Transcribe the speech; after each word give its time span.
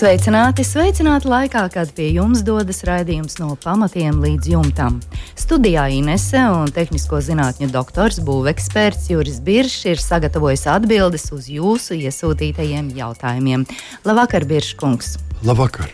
Sveicināti, 0.00 0.64
sveicināti 0.64 1.28
laikā, 1.28 1.66
kad 1.74 1.90
pie 1.92 2.06
jums 2.14 2.40
dodas 2.40 2.78
raidījums 2.88 3.34
no 3.36 3.50
pamatiem 3.60 4.22
līdz 4.22 4.48
jumtam. 4.48 4.96
Studijā 5.36 5.90
Inese 5.92 6.40
un 6.40 6.72
tehnisko 6.72 7.20
zinātņu 7.26 7.68
doktors, 7.68 8.16
būveksperts 8.24 9.10
Juris 9.12 9.42
Biršs 9.44 9.84
ir 9.92 10.00
sagatavojis 10.00 10.64
atbildes 10.72 11.28
uz 11.36 11.50
jūsu 11.52 12.00
iesūtītajiem 12.00 12.88
jautājumiem. 12.96 13.68
Labvakar, 14.08 14.48
Birškungs! 14.48 15.18
Labvakar! 15.44 15.92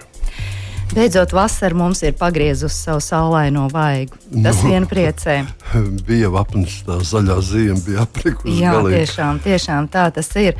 Beidzot, 0.94 1.34
vasara 1.34 1.74
mums 1.74 2.06
ir 2.06 2.14
pagriezusi 2.14 2.78
savu 2.86 3.02
saulaino 3.02 3.66
vaigu. 3.74 4.14
Tas 4.38 4.62
nu, 4.62 4.70
vien 4.70 4.86
priecē. 4.86 5.40
Bija 6.06 6.30
apnis, 6.30 6.84
tā 6.86 7.02
zaļā 7.02 7.42
zīme 7.42 7.82
bija 7.82 8.06
aprikusi. 8.06 8.60
Jā, 8.62 8.78
galīgi. 8.78 9.00
tiešām, 9.02 9.48
tiešām 9.50 9.90
tā 9.90 10.12
tas 10.14 10.30
ir. 10.38 10.54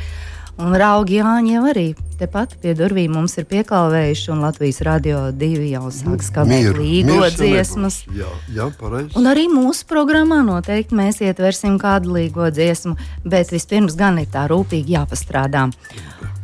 Un 0.56 0.72
raugi 0.80 1.18
Jāņi 1.18 1.52
jau 1.52 1.64
arī 1.68 1.88
tepat 2.16 2.54
pie 2.62 2.72
durvīm 2.76 3.12
mums 3.12 3.34
ir 3.36 3.44
pieklāvējuši, 3.50 4.30
un 4.32 4.40
Latvijas 4.40 4.78
radio 4.86 5.18
divi 5.36 5.68
jau 5.74 5.90
sāk 5.92 6.22
skanēt 6.24 6.78
līgo 6.78 7.26
dziesmas. 7.28 7.98
Jā, 8.16 8.30
jā 8.54 8.70
pareizi. 8.78 9.12
Un 9.20 9.28
arī 9.28 9.46
mūsu 9.52 9.84
programmā 9.90 10.40
noteikti 10.46 10.96
mēs 10.96 11.20
ietversim 11.20 11.76
kādu 11.82 12.14
līgo 12.16 12.48
dziesmu, 12.48 12.96
bet 13.28 13.52
vispirms 13.52 13.98
gan 14.00 14.22
ir 14.22 14.30
tā 14.32 14.46
rūpīgi 14.48 14.96
jāpastrādā. 14.96 15.66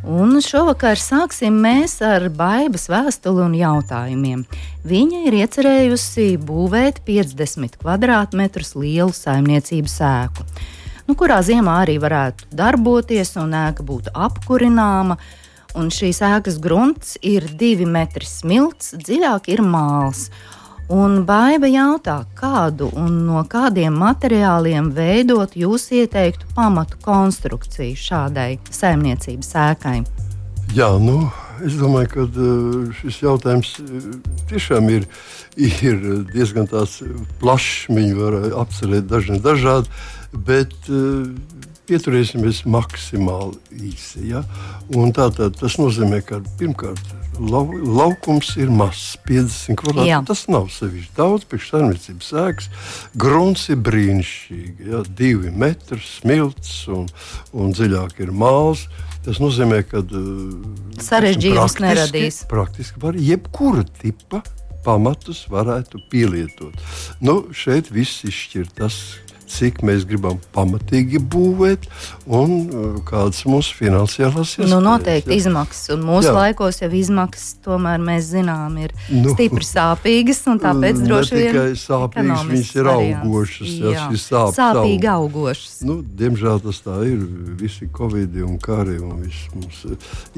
Un 0.03 0.37
šovakar 0.43 0.99
sāksim 0.99 1.57
mēs 1.63 1.97
ar 2.05 2.27
baibas 2.29 2.85
vēstuli 2.91 3.47
un 3.47 3.57
jautājumiem. 3.57 4.45
Viņa 4.85 5.25
ir 5.29 5.39
iecerējusi 5.41 6.29
būvēt 6.43 7.01
50 7.07 7.81
km2 7.81 8.69
lielu 8.83 9.13
saimniecību 9.23 9.89
sēku 9.89 10.45
nu, 11.07 11.15
kurā 11.19 11.41
ziemā 11.45 11.81
arī 11.83 11.97
varētu 12.01 12.49
darboties 12.55 13.35
un 13.41 13.55
ēka 13.57 13.85
būtu 13.85 14.13
apkurināma. 14.13 15.17
Un 15.73 15.87
šīs 15.89 16.19
ēkas 16.21 16.59
grunts 16.61 17.15
ir 17.25 17.47
divi 17.57 17.87
metri 17.89 18.27
smilts, 18.29 18.93
dziļāk 18.93 19.49
ir 19.55 19.63
māls. 19.65 20.27
Un 20.93 21.23
Baiva 21.25 21.65
jautā, 21.71 22.19
kādu 22.37 22.91
un 22.99 23.23
no 23.25 23.41
kādiem 23.49 23.95
materiāliem 23.97 24.91
veidot 24.93 25.55
jūs 25.57 25.87
ieteiktu 25.95 26.51
pamatu 26.53 26.99
konstrukciju 27.01 27.97
šādai 27.97 28.59
saimniecības 28.69 29.53
ēkai? 29.63 29.95
Jā, 30.75 30.91
nu, 31.01 31.23
es 31.65 31.79
domāju, 31.79 32.09
ka 32.11 32.25
uh, 32.27 32.91
šis 32.99 33.21
jautājums 33.23 33.73
uh, 33.81 34.09
tiešām 34.51 34.91
ir, 34.93 35.07
ir 35.57 36.03
diezgan 36.33 36.69
plašs. 37.41 37.87
Viņu 37.89 38.19
var 38.19 38.37
apcerēt 38.65 39.07
dažni 39.09 39.39
dažādi 39.41 39.89
bet 40.33 40.73
uh, 40.89 41.27
pieturēsimies 41.89 42.63
maksimāli 42.69 43.89
īsi. 43.91 44.29
Ja? 44.31 44.43
Tātad, 44.91 45.57
tas 45.59 45.77
nozīmē, 45.81 46.21
ka 46.25 46.39
pirmkārt 46.59 47.13
lau, 47.39 47.65
laukums 47.73 48.53
ir 48.61 48.71
mazs, 48.73 49.17
50 49.27 49.77
kvadrātmetri. 49.81 50.27
Tas 50.29 50.45
nav 50.51 50.69
sevišķi 50.73 51.15
daudz, 51.17 51.47
priekš 51.49 51.71
saimniecības 51.73 52.31
ēkas. 52.43 52.69
Grunts 53.19 53.67
ir 53.73 53.81
brīnišķīgi, 53.85 54.89
ja? 54.91 55.03
divi 55.21 55.53
metri 55.53 56.01
smilts 56.03 56.75
un, 56.93 57.07
un 57.53 57.75
dziļāk 57.75 58.21
ir 58.23 58.33
māls. 58.35 58.87
Tas 59.23 59.39
nozīmē, 59.39 59.83
ka 59.87 60.03
uh, 60.03 60.57
sarežģījums 61.03 61.79
neradīs. 61.83 62.41
Praktiski 62.51 62.99
var 63.03 63.15
jebkura 63.19 63.85
tipa 64.01 64.43
pamatus 64.83 65.45
varētu 65.51 66.01
pielietot. 66.11 66.75
Nu, 67.23 67.45
šeit 67.55 67.87
viss 67.93 68.25
izšķir 68.27 68.67
tas, 68.75 68.97
cik 69.53 69.83
mēs 69.85 70.07
gribam 70.09 70.39
pamatīgi 70.55 71.21
būvēt 71.21 71.87
un 72.25 72.55
uh, 72.63 72.99
kādas 73.07 73.43
mūsu 73.49 73.77
finansiālās 73.77 74.55
iespējas. 74.55 74.71
Nu, 74.73 74.81
noteikti 74.83 75.33
ja? 75.33 75.39
izmaksas, 75.43 75.93
un 75.95 76.05
mūsu 76.07 76.31
Jā. 76.31 76.35
laikos 76.39 76.81
jau 76.81 76.89
izmaksas 76.93 77.57
tomēr 77.63 78.01
mēs 78.03 78.29
zinām 78.33 78.77
ir 78.81 78.93
nu, 79.09 79.33
stipri 79.33 79.67
sāpīgas, 79.67 80.41
un 80.51 80.61
tāpēc 80.63 81.01
droši 81.03 81.39
vien 81.39 81.51
tikai 81.53 81.79
sāpīgas, 81.79 82.45
viņas 82.49 82.73
ir 82.79 82.91
augošas. 82.93 83.73
Jā, 83.73 83.93
jā 83.93 84.07
sāp, 84.19 84.53
sāpīgi 84.55 85.07
savu. 85.07 85.27
augošas. 85.27 85.75
Nu, 85.87 85.99
diemžēl 86.03 86.61
tas 86.63 86.81
tā 86.85 86.97
ir, 87.07 87.23
visi 87.59 87.87
covidi 87.93 88.43
un 88.45 88.57
kari 88.61 88.97
un 89.01 89.21
viss 89.23 89.49
mums 89.53 89.83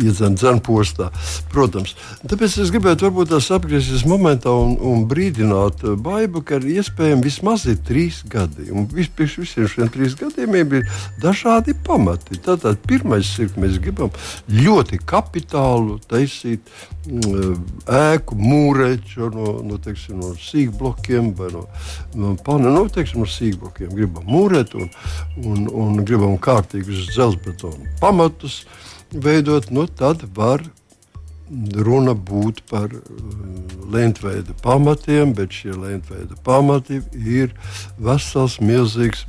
iedzen 0.02 0.38
dzen 0.40 0.62
postā. 0.66 1.12
Protams, 1.54 1.96
tāpēc 2.26 2.60
es 2.64 2.74
gribētu 2.74 3.08
varbūt 3.08 3.34
tās 3.34 3.50
apgriezties 3.56 4.06
momentā 4.10 4.54
un, 4.54 4.76
un 4.82 5.06
brīdināt 5.10 5.86
baibu, 6.06 6.44
ka 6.46 6.60
ir 6.60 6.80
iespējami 6.80 7.26
vismaz 7.26 7.66
ir 7.72 7.80
trīs 7.86 8.22
gadi. 8.30 8.70
Un 8.74 8.88
pirms 9.16 9.38
visiem 9.42 9.68
šiem 9.72 9.90
trīs 9.94 10.16
gadiem 10.20 10.56
ir 10.78 10.88
dažādi 11.22 11.76
pamati. 11.86 12.40
Tātad 12.46 12.82
pirmais 12.88 13.30
ir, 13.40 13.52
ka 13.54 13.64
mēs 13.64 13.80
gribam 13.84 14.12
ļoti 14.52 15.00
kapitālu 15.08 16.00
taisīt 16.10 16.72
mm, 17.08 17.58
ēku, 18.00 18.38
mūrēt 18.40 19.16
no, 19.36 19.58
no, 19.66 19.80
teiksim, 19.82 20.22
no 20.22 20.34
sīkblokiem 20.40 21.34
vai 21.38 21.52
no, 21.54 21.66
no 22.16 22.36
pana, 22.46 22.72
no, 22.74 22.86
teiksim, 22.92 23.24
no 23.24 23.30
sīkblokiem. 23.30 23.94
Gribam 23.96 24.28
mūrēt 24.30 24.76
un, 24.80 24.90
un, 25.44 25.68
un 25.70 26.02
gribam 26.06 26.38
kārtīgus 26.42 27.10
dzelzbetonu 27.12 27.96
pamatus 28.02 28.64
veidot, 29.12 29.70
nu 29.72 29.86
tad 29.88 30.26
var 30.36 30.64
runa 31.86 32.16
būtu 32.18 32.64
par 32.70 32.94
uh, 32.96 33.02
lentveida 33.92 34.54
pamatiem, 34.64 35.34
bet 35.38 35.54
šie 35.54 35.76
lentveida 35.78 36.38
pamati 36.46 37.02
ir 37.14 37.54
vesels, 38.02 38.58
milzīgs 38.64 39.26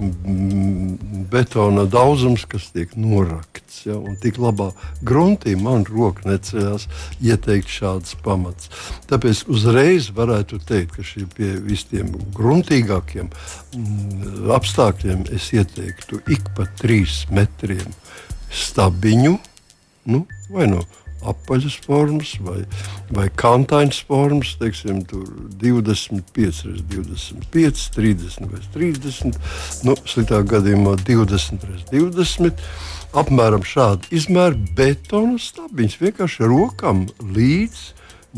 betona 1.33 1.85
daudzums, 1.91 2.47
kas 2.49 2.71
tiek 2.75 2.95
norakts. 2.97 3.83
Ja, 3.87 3.99
un 3.99 4.17
tik 4.21 4.41
labā 4.41 4.71
gruntī 5.07 5.55
man 5.61 5.85
roka 5.89 6.27
neceļās 6.29 6.89
ieteikt 7.21 7.71
šādus 7.71 8.17
pamatus. 8.25 8.71
Tāpēc 9.11 9.45
uzreiz 9.53 10.11
varētu 10.17 10.61
teikt, 10.67 10.97
ka 10.97 11.07
šie 11.07 11.27
pie 11.37 11.53
visiem 11.67 12.15
gruntīgākiem 12.37 13.31
apstākļiem 14.57 15.27
es 15.37 15.53
ieteiktu 15.53 16.23
ik 16.33 16.49
pa 16.57 16.69
trīs 16.81 17.25
metriem 17.31 17.93
stabiņu. 18.51 19.37
Nu, 20.07 20.23
vai 20.55 20.69
no 20.71 20.81
nu, 20.81 21.06
apaļas 21.33 21.77
formas 21.87 22.35
vai, 22.45 22.61
vai 23.15 23.27
kantainas 23.43 24.01
formas, 24.09 24.55
teiksim, 24.61 25.03
25, 25.61 26.63
25, 26.93 27.87
30 27.97 28.51
vai 28.53 28.63
30, 28.75 29.41
nu, 29.89 29.97
sliktā 30.09 30.43
gadījumā 30.47 30.97
20, 31.05 31.69
20. 31.93 32.67
Apmēram 33.17 33.63
šādu 33.65 34.11
izmēru 34.13 34.59
betona 34.77 35.39
stabiņus 35.41 36.01
vienkārši 36.03 36.51
rokam 36.51 37.07
līdz 37.23 37.87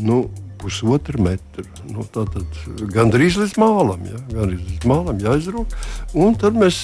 nu, 0.05 0.21
pusotru 0.59 1.23
metru. 1.23 1.65
Nu, 1.89 2.05
Tātad 2.13 2.45
gandrīz 2.93 3.39
līdz 3.39 3.57
mālam, 3.59 4.03
ja? 4.07 4.19
gandrīz 4.31 4.63
līdz 4.65 4.89
mālam 4.89 5.21
jāizrok. 5.23 5.75
Un 6.19 6.35
tad 6.39 6.57
mēs 6.59 6.81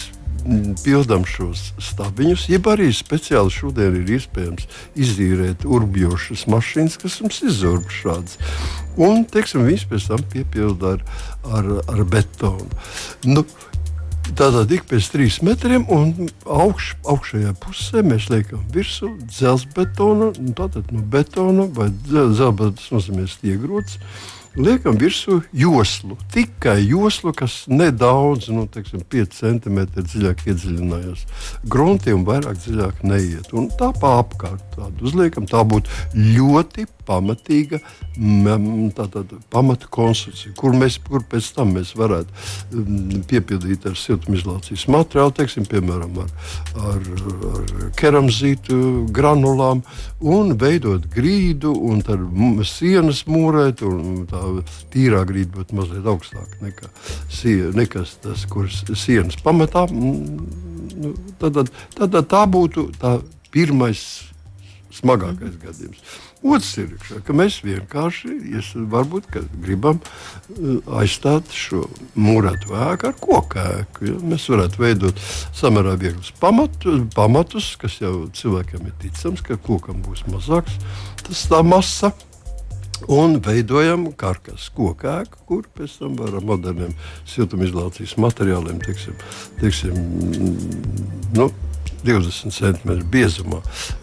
pildām 0.83 1.25
šos 1.27 1.71
stabiņus, 1.81 2.47
jeb 2.51 2.67
arī 2.69 2.91
speciāli 2.93 3.53
šodien 3.53 3.97
ir 4.01 4.15
iespējams 4.17 4.67
izīrēt 5.01 5.65
urbjošas 5.65 6.45
mašīnas, 6.51 6.99
kas 7.01 7.19
mums 7.23 7.41
izurb 7.45 7.89
šādas. 7.93 8.37
Un, 8.95 9.25
teiksim, 9.27 9.65
viņas 9.67 9.87
pēc 9.91 10.09
tam 10.11 10.25
piepilda 10.31 10.95
ar, 10.95 11.05
ar, 11.57 11.71
ar 11.91 12.03
betonu. 12.09 12.69
Nu, 13.27 13.45
Tātad 14.25 14.71
ik 14.73 14.87
pēc 14.89 15.05
trīs 15.13 15.35
metriem, 15.45 15.83
un 15.93 16.31
augš, 16.49 16.95
augšējā 17.05 17.51
pusē 17.61 18.01
mēs 18.01 18.25
liekam 18.33 18.63
virsū 18.73 19.11
dzelzbetonu. 19.29 20.31
Tātad 20.57 20.89
no 20.89 21.03
betona 21.13 21.67
vai 21.69 21.91
dzelzbetona 21.93 22.95
nozīmē 22.95 23.27
stiegrots 23.29 23.99
liekam 24.57 24.97
virsū 24.99 25.41
joslu. 25.53 26.17
Tikai 26.33 26.79
joslu, 26.87 27.33
kas 27.35 27.63
nedaudz, 27.71 28.49
nu, 28.53 28.65
teiksim, 28.71 29.03
5 29.11 29.39
cm 29.39 29.81
dziļāk 29.97 30.45
iedziļinājās 30.47 31.25
gruntī 31.71 32.15
un 32.15 32.25
vairāk 32.27 32.59
dziļāk 32.63 33.03
neiet. 33.07 33.51
Un 33.53 33.69
tā 33.79 33.91
pa 33.99 34.17
apkārt 34.23 34.63
tādu 34.75 35.09
uzliekam. 35.09 35.47
Tā 35.49 35.63
būtu 35.67 35.91
ļoti 36.15 36.87
pamatīga 37.05 37.79
pamata 39.51 39.89
konstrukcija, 39.91 40.53
kur, 40.57 40.75
mēs, 40.77 40.97
kur 41.03 41.23
pēc 41.29 41.49
tam 41.55 41.73
mēs 41.75 41.93
varētu 41.97 42.83
piepildīt 43.29 43.87
ar 43.89 43.97
siltumizolācijas 43.99 44.85
materiālu, 44.91 45.33
teiksim, 45.35 45.67
piemēram, 45.69 46.19
ar, 46.23 46.31
ar, 46.91 47.09
ar 47.51 47.73
keramzītu 47.99 48.79
granulām, 49.15 49.83
un 50.23 50.55
veidot 50.59 51.07
grīdu, 51.11 51.73
un 51.89 52.01
tad 52.05 52.23
sienas 52.69 53.25
mūrēt, 53.29 53.83
tā 54.31 54.43
tīrā 54.95 55.25
grīda 55.27 55.59
būtu 55.59 55.79
mazliet 55.79 56.07
augstāka 56.09 56.61
nekā, 56.63 56.91
nekā 57.75 58.05
tas, 58.23 58.45
kuras 58.51 58.83
sienas 58.99 59.39
pamatā. 59.43 59.87
Nu, 59.91 61.11
tad, 61.41 61.65
tad, 61.97 62.07
tad 62.13 62.31
tā 62.31 62.45
būtu 62.47 62.89
tā 63.01 63.17
pirmais 63.51 64.05
smagākais 64.95 65.57
gadījums. 65.61 66.01
Otrs 66.45 66.71
ir, 66.81 66.91
ka 67.25 67.35
mēs 67.35 67.59
vienkārši 67.65 68.33
es, 68.59 68.71
varbūt, 68.75 69.29
gribam 69.63 69.99
uh, 70.01 70.77
aizstāt 71.01 71.49
šo 71.55 71.83
mūrētu 72.19 72.75
ēku 72.75 73.09
ar 73.09 73.17
koku 73.19 73.61
ēku. 73.63 74.09
Ja? 74.09 74.19
Mēs 74.33 74.47
varētu 74.51 74.83
veidot 74.83 75.25
samērā 75.55 75.95
vieglus 76.01 76.31
pamatu, 76.41 76.99
pamatus, 77.15 77.73
kas 77.81 77.99
jau 78.01 78.29
cilvēkiem 78.35 78.87
ir 78.89 78.95
ticams, 79.03 79.43
ka 79.45 79.59
kokam 79.65 80.03
būs 80.05 80.25
mazāks 80.31 80.79
tas 81.25 81.47
tā 81.49 81.63
masa. 81.65 82.13
Un 83.11 83.35
veidojam 83.43 84.05
karkas 84.15 84.69
kokēku, 84.73 85.41
kur 85.49 85.65
pēc 85.75 85.97
tam 85.99 86.13
varam 86.15 86.45
moderniem 86.47 86.93
siltumizolācijas 87.27 88.15
materiāliem, 88.23 88.79
teiksim, 88.81 89.17
teiksim, 89.59 89.97
nu, 91.35 91.49
20 92.05 92.55
cm 92.55 92.97
biezumā, 93.11 93.61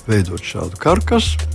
veidot 0.08 0.42
šādu 0.42 0.78
karkasu 0.82 1.50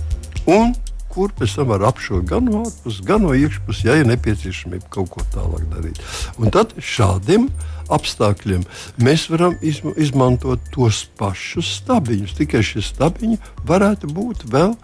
un 0.48 0.74
kur 1.18 1.32
pēc 1.34 1.56
tam 1.58 1.72
var 1.72 1.82
apšaut 1.88 2.28
gan 2.28 2.46
no 2.46 2.62
ārpuses, 2.66 3.00
gan 3.06 3.24
no 3.24 3.32
iekšpuses, 3.34 3.84
ja 3.88 3.96
ir 3.98 4.06
nepieciešamība 4.10 4.90
kaut 4.92 5.10
ko 5.14 5.24
tālāk 5.34 5.64
darīt. 5.72 5.98
Un 6.38 6.52
tad 6.54 6.76
šādiem 6.78 7.48
apstākļiem 7.92 8.62
mēs 9.02 9.26
varam 9.32 9.56
izma 9.64 9.94
izmantot 9.98 10.62
tos 10.74 11.06
pašus 11.18 11.78
stabiņus, 11.80 12.36
tikai 12.38 12.62
šie 12.66 12.84
stabiņi 12.84 13.40
varētu 13.68 14.12
būt 14.14 14.46
vēl 14.52 14.76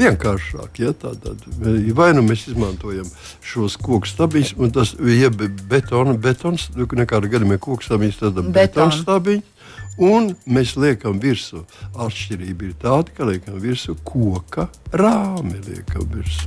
vienkāršāk. 0.00 0.80
Ja, 0.82 0.92
tātad, 0.96 1.44
vai 1.96 2.10
nu 2.16 2.24
mēs 2.26 2.48
izmantojam 2.50 3.08
šos 3.44 3.76
koku 3.80 4.08
stabiņus, 4.10 4.56
un 4.58 4.74
tas 4.74 4.94
ir 4.98 5.30
betona, 5.70 6.16
betons, 6.18 6.70
nekāda 6.74 7.30
gadījumā 7.30 7.60
koku 7.62 7.86
stabiņus, 7.86 8.20
tad 8.24 8.42
betona 8.54 8.94
stabiņus. 8.96 9.56
Un 9.98 10.30
mēs 10.48 10.76
liekam 10.80 11.18
virsū. 11.20 11.64
Atšķirība 11.98 12.68
ir 12.68 12.74
tāda, 12.80 13.12
ka 13.16 13.26
liekam 13.28 13.58
virsū 13.60 13.96
koka 14.06 14.68
rāmi. 14.96 15.58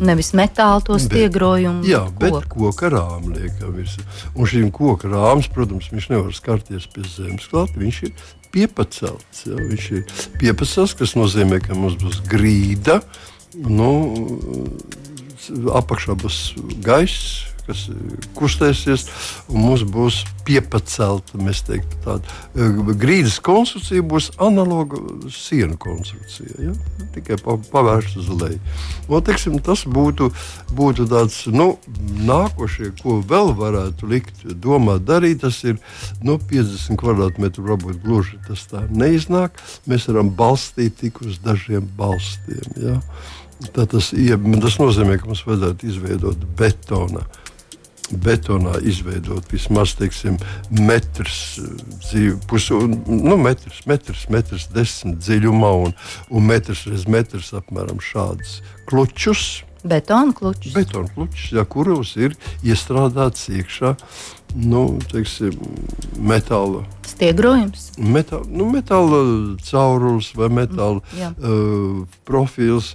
Nevis 0.01 0.33
metāla 0.37 0.81
to 0.85 0.97
stiegrojumu. 1.01 1.83
Jā, 1.87 2.05
koku. 2.07 2.21
bet 2.23 2.47
koka 2.53 2.91
rāmi 2.93 3.35
liekam 3.35 3.75
virsū. 3.77 4.05
Un 4.33 4.49
šim 4.49 4.71
koka 4.73 5.11
rāms, 5.11 5.51
protams, 5.53 5.91
viņš 5.93 6.09
nevar 6.13 6.33
skarties 6.33 6.89
pie 6.93 7.05
zemes 7.05 7.49
klāt. 7.51 7.75
Viņš 7.77 8.01
ir 8.07 8.15
piepacelts. 8.53 9.45
Ja? 9.49 9.57
Viņš 9.59 9.89
ir 9.99 10.05
piepacelts, 10.41 10.97
kas 10.97 11.17
nozīmē, 11.19 11.61
ka 11.63 11.77
mums 11.77 11.99
būs 12.01 12.23
grīda. 12.29 13.01
Nu, 13.53 13.91
apakšā 15.77 16.17
būs 16.17 16.55
gaiss 16.81 17.52
kas 17.67 17.85
eh, 17.91 18.15
kustēsies, 18.37 19.05
un 19.51 19.63
mums 19.67 19.83
būs 19.87 20.23
piepacelta, 20.47 21.39
teiktu, 21.67 21.99
tāda 22.03 22.35
eh, 22.55 22.79
grīdas 22.99 23.39
konstrukcija 23.43 24.03
būs 24.05 24.31
analoga 24.43 24.99
sienu 25.31 25.77
konstrukcija, 25.81 26.55
ja? 26.69 26.73
tikai 27.15 27.37
pavērsta 27.43 28.19
uz 28.23 28.31
leju. 28.33 28.59
Un, 29.07 29.23
teiksim, 29.25 29.59
tas 29.63 29.85
būtu, 29.87 30.31
būtu 30.75 31.07
tāds, 31.11 31.43
nu, 31.51 31.73
nākošie, 32.27 32.91
ko 33.01 33.19
vēl 33.27 33.53
varētu 33.59 34.09
likt, 34.09 34.43
domāt, 34.63 35.05
darīt, 35.07 35.43
tas 35.43 35.61
ir 35.67 35.79
nu, 36.25 36.39
50 36.51 36.99
kvadrātmetru, 36.99 37.67
varbūt 37.69 38.01
gluži 38.03 38.41
tas 38.47 38.65
tā 38.71 38.83
neiznāk. 38.89 39.61
Mēs 39.89 40.09
varam 40.09 40.33
balstīt 40.35 40.99
tik 41.03 41.21
uz 41.23 41.39
dažiem 41.43 41.87
balstiem. 41.97 42.75
Ja? 42.81 42.97
Tā 43.73 43.85
tas, 43.87 44.09
ja, 44.17 44.35
tas 44.59 44.75
nozīmē, 44.81 45.19
ka 45.21 45.29
mums 45.29 45.45
vajadzētu 45.47 45.87
izveidot 45.87 46.41
betona 46.57 47.21
uh, 47.23 47.42
betonā 48.21 48.77
izveidot 48.85 49.47
vismaz 49.51 49.95
teiksim, 49.99 50.37
metrs, 50.73 51.59
dzīvi, 52.05 52.37
pusu, 52.49 52.79
nu, 52.87 53.37
metrs, 53.41 53.83
metrs, 53.89 54.27
metrs 54.33 54.69
desmit 54.73 55.21
dziļumā 55.23 55.73
un, 55.87 55.93
un 56.29 56.49
metrs 56.49 56.85
reiz 56.89 57.07
metrs 57.09 57.53
apmēram 57.57 58.01
šādus 58.03 58.59
klučus. 58.89 59.63
Betona 59.83 60.33
klučus. 60.33 60.73
Betona 60.73 61.09
klučus, 61.13 61.51
ja, 61.51 61.65
kuros 61.65 62.15
ir 62.15 62.37
iestrādāts 62.63 63.49
iekšā 63.51 63.95
nu, 64.55 64.99
teiksim, 65.11 65.53
metāla. 66.21 66.83
Stiegrojums. 67.07 67.87
Metāla, 67.97 68.45
nu, 68.53 68.67
metāla 68.73 69.19
caurulis 69.65 70.31
vai 70.37 70.49
metāla 70.53 71.01
mm, 71.01 71.33
uh, 71.33 72.19
profils, 72.27 72.93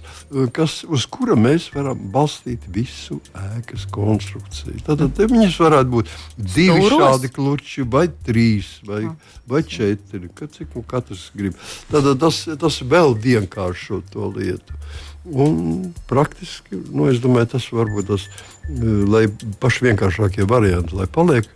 kas, 0.55 0.81
uz 0.87 1.05
kura 1.11 1.35
mēs 1.39 1.69
varam 1.75 1.99
balstīt 2.13 2.65
visu 2.73 3.19
ēkas 3.59 3.85
konstrukciju. 3.91 4.79
Tad 4.87 5.03
mm. 5.07 5.33
viņas 5.33 5.59
varētu 5.65 5.93
būt 5.97 6.15
divi 6.37 6.79
Stūros. 6.79 7.03
šādi 7.03 7.33
kluči, 7.35 7.85
vai 7.87 8.07
trīs, 8.27 8.77
vai, 8.87 9.03
mm. 9.09 9.37
vai 9.51 9.63
četri. 9.67 10.31
Cik 10.39 10.75
nu 10.79 10.83
katrs 10.87 11.29
grib. 11.35 11.59
Tad 11.91 12.07
tas, 12.19 12.45
tas 12.59 12.81
vēl 12.87 13.15
vienkāršo 13.19 14.03
to 14.13 14.31
lietu. 14.35 14.79
Un 15.29 15.91
praktiski, 16.09 16.79
nu, 16.89 17.09
es 17.11 17.19
domāju, 17.21 17.53
tas 17.53 17.67
varbūt 17.73 18.09
tas 18.09 18.25
ir 18.25 18.59
lai 19.09 19.23
paši 19.61 19.89
vienkāršākie 19.89 20.45
varianti, 20.49 20.95
lai 20.97 21.07
paliek. 21.11 21.47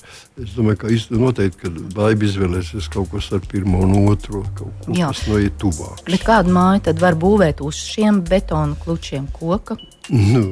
Es 0.41 0.55
domāju, 0.57 0.79
ka 0.81 1.17
noteikti, 1.21 1.59
ka 1.61 1.71
baiba 1.93 2.25
izvēlēsies 2.25 2.89
kaut 2.93 3.11
ko 3.11 3.21
starp 3.21 3.45
pirmo 3.51 3.83
un 3.85 3.93
otro, 4.09 4.41
kaut 4.57 4.85
ko, 4.85 4.95
kas 4.97 5.25
noiet 5.29 5.59
tuvāk. 5.61 6.01
Bet 6.09 6.25
kādu 6.25 6.53
māju 6.55 6.87
tad 6.89 7.01
var 7.03 7.17
būvēt 7.19 7.61
uz 7.65 7.77
šiem 7.77 8.23
betonu 8.25 8.77
klučiem 8.81 9.27
koka? 9.35 9.77
Nu, 10.09 10.47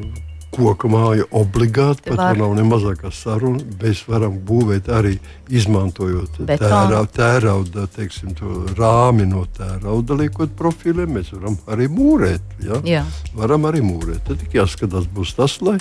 koka 0.52 0.90
māja 0.92 1.26
obligāti, 1.32 2.10
pat 2.10 2.20
var. 2.20 2.40
nav 2.40 2.56
ne 2.58 2.66
mazākā 2.68 3.12
saruna. 3.16 3.64
Mēs 3.82 4.04
varam 4.10 4.36
būvēt 4.48 4.90
arī 4.92 5.14
izmantojot 5.52 6.42
tērauda, 6.48 7.04
tērauda 7.16 7.86
teiksim, 7.96 8.34
rāmi 8.78 9.28
no 9.30 9.46
tērauda, 9.58 10.18
liekot 10.22 10.54
profiliem. 10.60 11.16
Mēs 11.18 11.32
varam 11.36 11.58
arī 11.72 11.88
mūrēt. 11.92 12.56
Ja? 12.66 12.82
Jā. 12.88 13.06
Varam 13.38 13.68
arī 13.70 13.84
mūrēt. 13.86 14.24
Tad 14.28 14.42
tikai 14.44 14.62
jāskatās 14.62 15.08
būs 15.16 15.34
tas, 15.40 15.58
lai, 15.64 15.78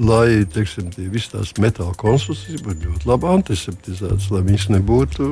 lai 0.00 0.44
teiksim, 0.54 0.90
visas 1.12 1.32
tās 1.34 1.54
metāla 1.60 1.94
konstrukcijas 2.00 2.64
būtu 2.64 2.90
ļoti 2.90 3.10
labi 3.10 3.30
antiseptizētas, 3.34 4.30
lai 4.32 4.42
viņas 4.48 4.68
nebūtu, 4.78 5.30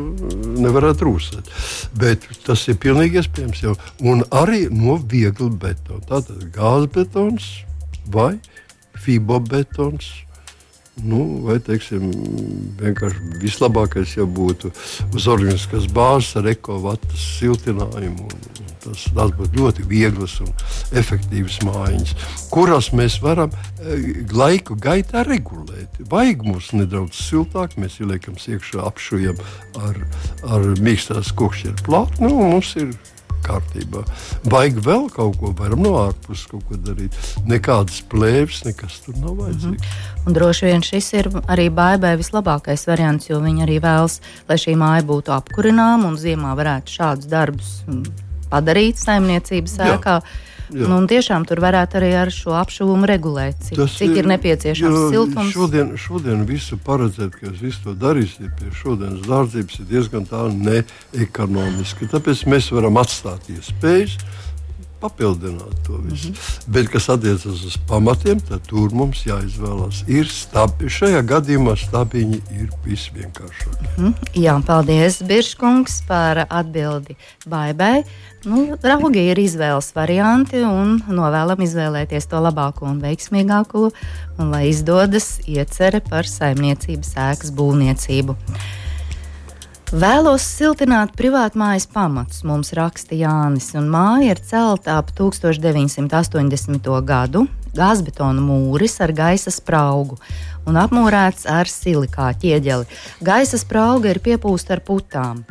nevarētu 0.60 1.08
rūsēt. 1.08 1.52
Bet 2.00 2.28
tas 2.46 2.68
ir 2.68 2.80
pilnīgi 2.82 3.22
iespējams 3.22 3.66
jau. 3.66 3.76
Un 4.04 4.24
arī 4.32 4.66
no 4.72 4.98
viegla 5.00 5.52
betona. 5.64 6.04
Tātad 6.08 6.48
gāzbetons 6.54 7.52
vai 8.12 8.36
fibobetons. 9.04 10.10
Nu, 11.00 11.22
vai 11.46 11.56
teiksim, 11.64 12.10
vienkārši 12.76 13.38
vislabākais 13.40 14.12
jau 14.18 14.26
būtu 14.28 14.68
uz 15.16 15.28
organiskas 15.30 15.86
bāzes 15.88 16.36
ar 16.36 16.50
ekovatas 16.52 17.22
siltinājumu. 17.38 18.28
Tas, 18.82 19.06
tas 19.14 19.30
būtu 19.38 19.60
ļoti 19.60 19.86
vieglas 19.88 20.34
un 20.42 20.50
efektīvas 20.98 21.60
mājiņas, 21.64 22.12
kurās 22.52 22.90
mēs 22.98 23.20
varam 23.22 23.54
eh, 23.54 24.26
laiku 24.34 24.76
gaitā 24.76 25.22
regulēt. 25.24 26.02
Vajag 26.12 26.44
mums 26.48 26.72
nedaudz 26.76 27.22
siltāk, 27.30 27.78
mēs 27.80 28.00
ieliekam 28.02 28.36
iekšā 28.36 28.82
apšujam 28.84 29.40
ar, 29.80 30.02
ar 30.50 30.66
mīkstās 30.82 31.32
kokšķieru 31.38 31.86
plātu. 31.86 32.26
Nu, 32.26 32.34
mums 32.52 32.74
ir 32.82 32.90
kārtībā. 33.46 34.04
Vajag 34.52 34.80
vēl 34.86 35.08
kaut 35.12 35.38
ko, 35.40 35.52
varam 35.58 35.82
no 35.84 35.94
ārpuses 36.00 36.46
kaut 36.50 36.64
ko 36.68 36.78
darīt. 36.78 37.16
Nekādas 37.48 38.02
plēves, 38.12 38.62
nekas 38.68 39.00
tur 39.04 39.18
nav 39.20 39.36
vajadzīgs. 39.40 39.64
Mm 39.64 39.76
-hmm. 39.76 40.26
Un 40.26 40.32
droši 40.38 40.66
vien 40.66 40.82
šis 40.82 41.12
ir 41.12 41.28
arī 41.46 41.68
baigai 41.70 42.16
vislabākais 42.16 42.86
variants, 42.86 43.30
jo 43.30 43.40
viņi 43.40 43.66
arī 43.66 43.80
vēlas, 43.80 44.20
lai 44.48 44.56
šī 44.56 44.76
māja 44.76 45.02
būtu 45.02 45.34
apkurināma 45.34 46.06
un 46.06 46.16
ziemā 46.16 46.54
varētu 46.56 46.88
šādus 46.98 47.26
darbus 47.26 47.82
mm, 47.86 48.02
padarīt 48.50 48.96
saimniecības 48.96 49.78
ēkā. 49.78 50.16
Jā. 50.20 50.50
Nu, 50.72 50.98
tiešām 51.08 51.44
tur 51.48 51.60
varētu 51.62 51.98
arī 52.00 52.10
ar 52.16 52.30
šo 52.32 52.54
apšuvumu 52.58 53.08
regulēt, 53.08 53.58
cik, 53.66 53.78
Tas 53.80 53.96
cik 53.98 54.14
ir, 54.14 54.22
ir 54.22 54.30
nepieciešams 54.32 54.98
jā, 54.98 55.08
siltums. 55.14 55.52
Šodien, 55.54 55.92
šodien 56.00 56.44
visu 56.48 56.78
paredzēt, 56.82 57.36
ka 57.36 57.50
jūs 57.50 57.60
visu 57.62 57.84
to 57.86 57.96
darīsiet 57.98 58.54
pie 58.58 58.72
šodienas 58.82 59.26
dārdzības, 59.28 59.80
ir 59.82 59.90
diezgan 59.90 60.28
tā 60.30 60.46
neekonomiski. 60.52 62.08
Tāpēc 62.12 62.46
mēs 62.52 62.70
varam 62.74 63.00
atstāt 63.02 63.50
iespējas 63.52 64.16
papildināt 65.02 65.76
to 65.86 65.98
visu. 66.04 66.28
Mm 66.28 66.34
-hmm. 66.34 66.66
Bet, 66.66 66.88
kas 66.88 67.08
attiecas 67.08 67.64
uz 67.66 67.76
pamatiem, 67.88 68.40
tad 68.40 68.60
tur 68.66 68.90
mums 68.94 69.26
jāizvēlas. 69.26 70.04
Ir 70.06 70.28
stabi, 70.28 70.88
šajā 70.88 71.22
gadījumā 71.22 71.76
stabiņi 71.76 72.40
ir 72.60 72.68
visvienkāršāk. 72.86 73.78
Mm 73.98 74.04
-hmm. 74.06 74.14
Jā, 74.34 74.62
paldies, 74.66 75.22
Biržkungs, 75.22 76.02
par 76.08 76.46
atbildi 76.48 77.16
Baibai. 77.46 78.04
Nu, 78.44 78.76
raugi 78.82 79.22
ir 79.30 79.38
izvēles 79.38 79.92
varianti 79.94 80.56
un 80.66 80.96
novēlam 81.08 81.60
izvēlēties 81.62 82.26
to 82.26 82.40
labāko 82.42 82.88
un 82.90 82.98
veiksmīgāko, 83.02 83.90
un 84.38 84.50
lai 84.50 84.68
izdodas 84.68 85.38
iecerē 85.46 86.00
par 86.08 86.26
saimniecības 86.26 87.14
ēkas 87.14 87.52
būvniecību. 87.54 88.36
Vēlos 89.92 90.40
siltināt 90.40 91.10
privātmājas 91.20 91.84
pamatus, 91.92 92.38
mums 92.48 92.70
raksta 92.72 93.12
Jānis, 93.12 93.66
un 93.76 93.90
māja 93.92 94.30
ir 94.32 94.38
celta 94.40 94.94
ap 94.96 95.10
1980. 95.12 96.88
gadu. 97.04 97.42
Gāzbetona 97.76 98.40
mūris 98.40 98.96
ar 99.04 99.12
gaisa 99.12 99.52
spraugu 99.52 100.16
un 100.64 100.78
apmūrēts 100.80 101.44
ar 101.44 101.68
silikāta 101.68 102.40
ķieģeli. 102.40 102.88
Gaisa 103.20 103.60
sprauga 103.60 104.08
ir 104.14 104.22
piepūsta 104.24 104.78
ar 104.78 104.82
putām. 104.86 105.44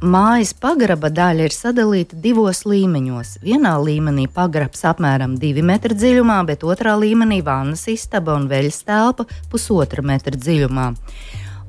Mājas 0.00 0.54
pagraba 0.56 1.12
daļa 1.12 1.50
ir 1.50 1.52
sadalīta 1.52 2.16
divos 2.16 2.62
līmeņos. 2.64 3.34
Vienā 3.44 3.74
līmenī 3.76 4.24
pagrabs 4.32 4.86
apmēram 4.88 5.36
2 5.36 5.60
metru 5.68 5.92
dziļumā, 6.00 6.40
bet 6.48 6.64
otrā 6.64 6.96
līmenī 6.96 7.42
vannas 7.44 7.84
istaba 7.92 8.40
un 8.40 8.48
veļas 8.48 8.80
telpa 8.88 9.28
pusotra 9.52 10.00
metra 10.00 10.32
dziļumā. 10.32 10.94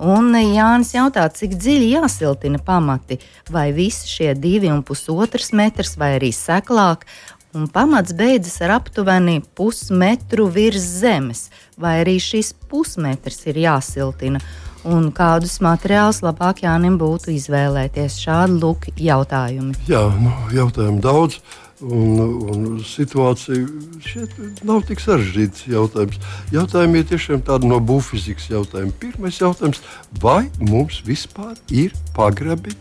Un 0.02 0.34
Jānis 0.34 0.96
jautā, 0.96 1.28
cik 1.30 1.54
dziļi 1.62 1.92
jāsiltina 1.94 2.58
pamati, 2.66 3.20
vai 3.54 3.68
visi 3.76 4.10
šie 4.10 4.32
divi 4.34 4.72
un 4.74 4.82
pusotrs 4.82 5.52
metrs, 5.54 5.94
vai 6.02 6.16
arī 6.16 6.32
seklāk. 6.34 7.06
Un 7.54 7.68
pamats 7.70 8.16
beidzas 8.18 8.62
ar 8.66 8.78
aptuveni 8.80 9.44
pusmetru 9.54 10.48
virs 10.50 10.88
zemes, 11.04 11.50
vai 11.78 12.00
arī 12.02 12.16
šis 12.18 12.54
pusmetrs 12.72 13.46
ir 13.52 13.62
jāsiltina. 13.62 14.42
Un 14.90 15.12
kādus 15.14 15.60
materiālus 15.62 16.24
labāk 16.26 16.64
Jānim 16.66 16.96
būtu 16.98 17.36
izvēlēties? 17.36 18.18
Šādi 18.24 18.58
lūk 18.58 18.88
jautājumi. 18.98 19.76
Jā, 19.92 20.08
nu, 20.18 20.34
jautājumu 20.56 21.04
daudz. 21.04 21.38
Un, 21.82 22.20
un 22.22 22.66
situācija 22.86 23.66
šeit 24.06 24.36
nav 24.68 24.84
tik 24.86 25.02
sarežģīts 25.02 25.66
jautājums. 25.72 26.20
Jautājumi 26.54 27.02
ir 27.02 27.08
tiešām 27.10 27.42
tādi 27.48 27.72
no 27.72 27.80
būvfizikas 27.82 28.52
jautājumi. 28.52 28.94
Pirmais 29.02 29.42
jautājums, 29.42 29.82
vai 30.22 30.46
mums 30.62 31.02
vispār 31.08 31.56
ir 31.74 31.96
pagrabi? 32.14 32.76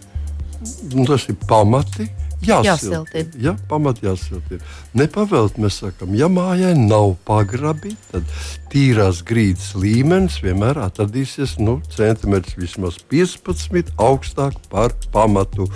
Nu, 0.92 1.06
tas 1.08 1.24
ir 1.32 1.38
pamati, 1.48 2.10
jāsiltina. 2.44 3.24
Jā, 3.40 3.54
pamat 3.70 4.02
jāsiltina. 4.04 4.60
Nepavelt 4.96 5.58
mēs 5.60 5.80
sakām, 5.82 6.12
ja 6.18 6.28
mājai 6.32 6.74
nav 6.78 7.14
pagrabi, 7.28 7.94
tad 8.10 8.28
tīrās 8.70 9.20
grīdas 9.26 9.72
līmenis 9.78 10.38
vienmēr 10.44 10.78
atradīsies 10.84 11.56
nu, 11.58 11.78
centimetrus 11.90 12.56
vismaz 12.58 12.98
15 13.10 13.92
augstāk 14.00 14.56
par 14.70 14.94
pamatu 15.14 15.66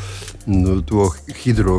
nu, 0.46 0.78
to 0.86 1.08
hidro, 1.42 1.78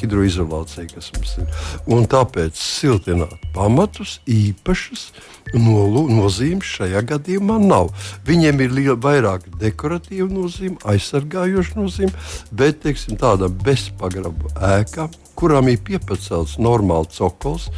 hidroizolāciju, 0.00 0.88
kas 0.94 1.10
mums 1.14 1.36
ir. 1.38 1.60
Un 1.90 2.08
tāpēc 2.10 2.58
siltināt 2.58 3.36
pamatus 3.54 4.18
īpašas 4.30 5.10
nolu, 5.54 6.06
nozīmes 6.10 6.74
šajā 6.78 7.02
gadījumā 7.14 7.58
nav. 7.62 7.90
Viņiem 8.26 8.64
ir 8.64 8.76
liela, 8.76 8.98
vairāk 9.00 9.48
dekoratīva 9.60 10.28
nozīme, 10.32 10.78
aizsargājoša 10.88 11.78
nozīme, 11.78 12.12
bet 12.50 12.82
teiksim, 12.84 13.18
tāda 13.20 13.50
bezpagraba 13.50 14.54
ēka, 14.74 15.10
kurām 15.38 15.70
ir 15.72 15.80
piepacelts 15.86 16.58
normāls 16.60 17.16
cokols. 17.16 17.70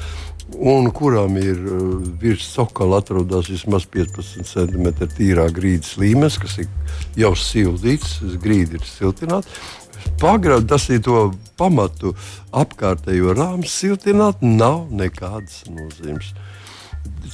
Un 0.58 0.90
kurām 0.94 1.38
ir 1.40 1.56
uh, 1.56 2.02
virs 2.20 2.50
cokola 2.56 3.00
atrodas 3.00 3.48
vismaz 3.50 3.86
15 3.88 4.44
cm 4.46 4.90
tīrā 5.16 5.46
grīdas 5.54 5.96
līmenis, 6.00 6.36
kas 6.42 6.58
ir 6.62 6.68
jau 7.18 7.32
sildīts, 7.38 8.18
grīda 8.42 8.76
ir 8.78 8.86
siltināta. 8.86 9.48
Pagrabs, 10.20 10.66
tas 10.68 10.88
ir 10.90 11.00
to 11.06 11.30
pamatu 11.58 12.12
apkārtējo 12.54 13.34
rāmu 13.38 13.66
siltināt, 13.70 14.42
nav 14.42 14.88
nekādas 14.90 15.62
nozīmes. 15.70 16.32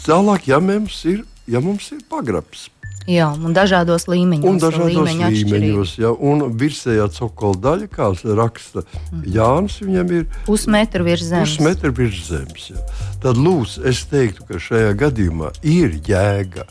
Tālāk, 0.05 0.49
ja 0.49 0.61
mums 0.63 1.03
ir, 1.09 1.25
ja 1.49 1.61
mums 1.65 1.91
ir 1.97 2.05
pagrabs. 2.09 2.69
Jā, 3.09 3.31
un 3.33 3.55
dažādos 3.57 4.05
līmeņos. 4.11 4.49
Un 4.51 4.59
dažādos 4.61 5.15
līmeņos, 5.17 5.95
jā, 5.97 6.11
un 6.13 6.45
virsējā 6.61 7.07
cokola 7.17 7.57
daļa, 7.65 7.89
kā 7.95 8.11
raksta 8.37 8.83
mm. 8.85 9.23
Jānis, 9.33 9.79
viņam 9.81 10.13
ir 10.19 10.27
pusmetru 10.45 11.07
virs 11.07 11.25
zemes. 11.31 11.57
Pusmetru 11.57 11.95
virs 11.97 12.21
zemes 12.29 12.69
jā. 12.75 12.85
Tad, 13.23 13.41
lūdzu, 13.41 13.87
es 13.89 14.05
teiktu, 14.11 14.45
ka 14.51 14.61
šajā 14.61 14.93
gadījumā 15.01 15.55
ir 15.65 15.97
jēga 16.05 16.69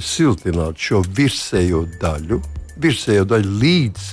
siltināt 0.00 0.80
šo 0.80 1.02
virsējo 1.20 1.84
daļu, 2.00 2.40
virsējo 2.80 3.28
daļu 3.28 3.56
līdz 3.60 4.08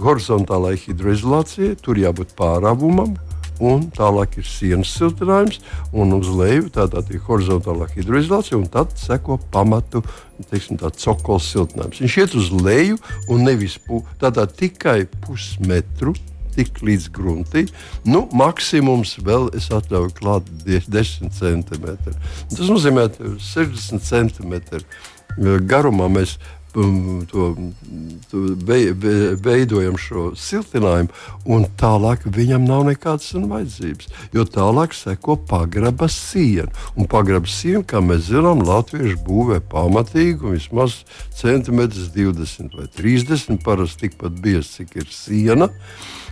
horizontālai 0.00 0.78
hidroizolācijai, 0.80 1.76
tur 1.84 2.00
jābūt 2.00 2.32
pārāvumam, 2.38 3.18
un 3.60 3.86
tālāk 3.94 4.38
ir 4.40 4.48
sienas 4.48 4.92
siltinājums, 4.96 5.60
un 5.92 6.16
uz 6.16 6.30
leju 6.32 6.70
tādā 6.74 7.02
ir 7.10 7.22
horizontālā 7.26 7.90
hidroizolācija, 7.94 8.58
un 8.58 8.66
tad 8.72 8.96
seko 8.98 9.38
pamatu 9.52 10.02
cokola 10.40 11.44
siltinājums. 11.44 12.00
Viņš 12.00 12.18
iet 12.22 12.34
uz 12.40 12.50
leju 12.56 12.98
un 13.28 13.44
nevis 13.44 13.76
pu, 13.78 14.02
tādā 14.20 14.48
tikai 14.48 15.04
pusmetru. 15.26 16.16
Tik 16.50 16.80
līdz 16.82 17.04
gruntī. 17.14 17.60
Nu, 18.02 18.24
maksimums 18.34 19.12
vēl 19.22 19.52
es 19.54 19.68
atļauju 19.70 20.10
klāt 20.16 20.48
10 20.66 21.30
centimetri. 21.30 22.14
Tas 22.50 22.66
nozīmē, 22.66 23.04
ka 23.14 23.30
60 23.38 24.02
centimetri 24.02 24.82
garumā 25.38 26.08
mēs 26.10 26.40
Um, 26.74 27.26
to, 27.26 27.56
to 28.30 28.40
veidojam 29.42 29.96
šo 29.98 30.28
siltinājumu, 30.38 31.10
un 31.50 31.64
tālāk 31.80 32.22
viņam 32.30 32.62
nav 32.68 32.84
nekādas 32.86 33.32
vajadzības. 33.34 34.06
Jo 34.36 34.44
tālāk 34.46 34.94
seko 34.94 35.34
pagraba 35.50 36.06
siena. 36.06 36.70
Un 36.94 37.10
pagraba 37.10 37.50
siena, 37.50 37.82
kā 37.82 37.98
mēs 38.04 38.28
zinām, 38.28 38.62
latvieši 38.62 39.18
būvē 39.26 39.58
pamatīgi, 39.72 40.38
un 40.44 40.54
vismaz 40.54 41.00
centimetrus 41.34 42.12
20 42.14 42.78
vai 42.78 42.86
30, 43.00 43.58
parasti 43.66 44.06
tikpat 44.06 44.38
biezs, 44.38 44.76
cik 44.78 44.94
ir 45.02 45.10
siena. 45.10 45.72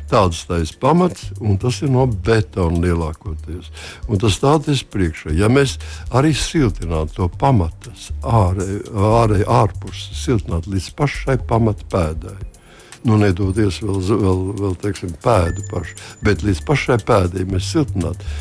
Tāds 0.09 0.47
tais 0.49 0.71
pamats, 0.81 1.27
un 1.45 1.59
tas 1.61 1.83
ir 1.85 1.91
no 1.93 2.07
betona 2.09 2.81
lielākoties. 2.81 3.69
Un 4.09 4.21
tas 4.23 4.39
ir 4.41 4.85
priekšā. 4.93 5.35
Ja 5.37 5.51
mēs 5.53 5.77
arī 6.09 6.33
siltinātu 6.33 7.19
to 7.19 7.29
pamatu, 7.41 7.93
ārēji, 8.25 8.81
ārē, 8.97 9.43
ārpus 9.45 10.07
siltinātu 10.17 10.73
līdz 10.73 10.89
pašai 10.97 11.37
pamatpēdai. 11.51 12.39
Nu, 13.05 13.19
nedodies 13.21 13.83
vēl, 13.85 14.01
vēl, 14.09 14.43
vēl 14.59 14.79
teiksim, 14.83 15.13
pēdu 15.23 15.69
pašu, 15.71 15.95
bet 16.25 16.43
līdz 16.47 16.65
pašai 16.67 16.99
pēdai 17.05 17.45
mēs 17.53 17.69
siltinātu. 17.75 18.33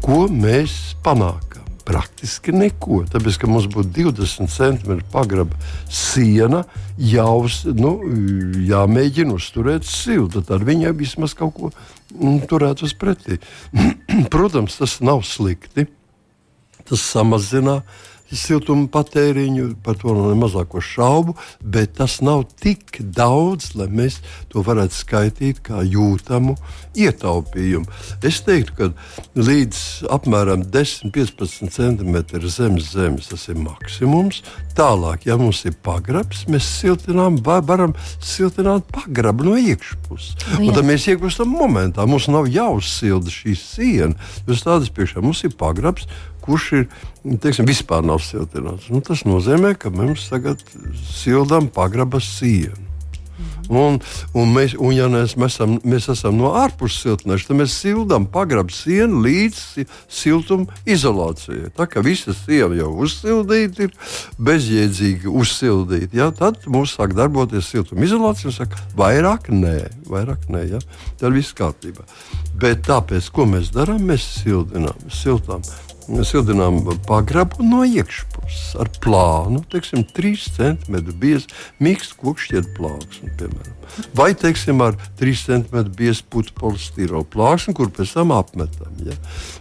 Ko 0.00 0.24
mēs 0.32 0.96
panākam? 1.04 1.59
Praktiski 1.90 2.54
neko. 2.54 3.02
Tāpēc, 3.10 3.40
ka 3.42 3.50
mums 3.50 3.66
būtu 3.70 3.90
20 3.96 4.50
centimetri 4.52 5.06
pagraba 5.12 5.58
siena, 5.90 6.62
jau 6.98 7.48
nu, 7.78 7.94
jāmēģina 8.68 9.34
uzturēt 9.34 9.88
siltu. 9.88 10.44
Tad 10.46 10.66
viņai 10.66 10.94
vismaz 10.98 11.34
kaut 11.38 11.56
ko 11.56 11.72
mm, 11.72 12.44
turētu 12.50 12.86
uz 12.86 12.94
pretī. 12.98 13.40
Protams, 14.34 14.78
tas 14.78 15.00
nav 15.02 15.24
slikti. 15.26 15.88
Tas 16.86 17.02
samazina 17.06 17.80
siltuma 18.36 18.88
patēriņu, 18.92 19.74
par 19.84 19.98
to 20.00 20.14
nav 20.14 20.30
ne 20.30 20.38
mazāko 20.38 20.82
šaubu, 20.84 21.36
bet 21.60 21.96
tas 21.98 22.20
nav 22.24 22.44
tik 22.60 23.00
daudz, 23.00 23.72
lai 23.78 23.88
mēs 23.90 24.20
to 24.52 24.64
varētu 24.66 24.96
skaitīt 24.96 25.62
kā 25.66 25.82
jūtamu 25.86 26.56
ietaupījumu. 26.98 27.86
Es 28.26 28.40
teiktu, 28.46 28.76
ka 28.76 28.90
līdz 29.38 30.10
apmēram 30.10 30.64
10-15 30.70 31.70
cm 31.74 32.16
zemes 32.50 32.90
zemes 32.94 33.30
tas 33.30 33.46
ir 33.50 33.58
maksimums. 33.60 34.42
Tālāk, 34.78 35.26
ja 35.28 35.36
mums 35.40 35.62
ir 35.68 35.74
pagrabs, 35.84 36.46
mēs 36.50 36.66
siltinām, 36.80 37.40
varam 37.44 37.94
siltināt 38.22 38.86
pagrabu 38.94 39.50
no 39.50 39.56
iekšpuses. 39.60 40.36
Nu, 40.60 40.70
tad 40.74 40.86
mēs 40.88 41.08
iegūstam 41.10 41.50
momentā. 41.52 42.06
Mums 42.08 42.28
nav 42.32 42.48
jāuzsilda 42.50 43.32
šī 43.32 43.56
siena. 43.58 44.30
Jūs 44.48 44.64
tādas 44.66 44.92
priekšā 44.94 45.22
mums 45.24 45.42
ir 45.46 45.54
pagrabs, 45.58 46.08
kurš 46.44 46.68
ir 46.80 46.86
teiksim, 47.42 47.68
vispār 47.68 48.04
nav 48.06 48.22
siltināts. 48.24 48.90
Nu, 48.92 49.02
tas 49.04 49.26
nozīmē, 49.28 49.74
ka 49.78 49.92
mums 49.94 50.28
tagad 50.32 50.62
sildām 51.14 51.70
pagrabas 51.72 52.28
sienu. 52.38 52.90
Un, 53.70 54.00
un 54.34 54.50
mēs, 54.50 54.74
un 54.82 54.90
ja 54.96 55.06
mēs, 55.10 55.36
esam, 55.46 55.76
mēs 55.86 56.08
esam 56.10 56.34
no 56.40 56.50
ārpuses 56.58 57.04
siltinājuši, 57.04 57.46
tad 57.46 57.58
mēs 57.60 57.76
sildām 57.78 58.26
pagrabu 58.30 58.74
sienu 58.74 59.20
līdz 59.22 59.60
siltuma 60.10 60.80
izolācijai. 60.90 61.70
Tā 61.76 61.86
kā 61.90 62.02
visa 62.02 62.34
siena 62.34 62.74
jau 62.80 62.90
uzsildīta, 63.04 63.86
ir 63.86 63.94
bezjēdzīgi 64.42 65.30
uzsildīta, 65.30 66.10
ja, 66.18 66.30
tad 66.34 66.66
mums 66.66 66.96
sāk 66.98 67.14
darboties 67.18 67.70
siltuma 67.70 68.02
izolācija 68.08 68.50
un 68.50 68.58
saka, 68.58 68.82
vairāk 68.98 69.52
nē, 69.54 69.76
vairāk 70.10 70.50
nē, 70.50 70.64
ja, 70.74 70.82
tad 71.22 71.38
viss 71.38 71.54
kārtībā. 71.54 72.08
Bet 72.60 72.82
tāpēc, 72.90 73.30
ko 73.30 73.46
mēs 73.54 73.70
darām, 73.76 74.02
mēs 74.10 74.26
sildinām, 74.42 75.06
siltām 75.14 75.62
sildinām 76.26 76.80
pagrabu 77.06 77.64
no 77.66 77.82
iekšpuses 77.86 78.76
ar 78.80 78.90
plānu, 79.02 79.62
teiksim, 79.72 80.04
3 80.16 80.46
cm 80.56 80.96
biezs, 81.20 81.50
mīksts 81.82 82.16
kokšķiet 82.20 82.72
plāksni, 82.78 83.30
piemēram. 83.40 83.76
Vai, 84.16 84.30
teiksim, 84.38 84.82
ar 84.84 84.98
3 85.20 85.44
cm 85.46 85.92
biezs 85.96 86.22
putu 86.22 86.54
polistīro 86.58 87.22
plāksni, 87.26 87.74
kur 87.76 87.92
pēc 87.94 88.16
tam 88.16 88.34
apmetam. 88.36 88.92
Ja? 89.06 89.16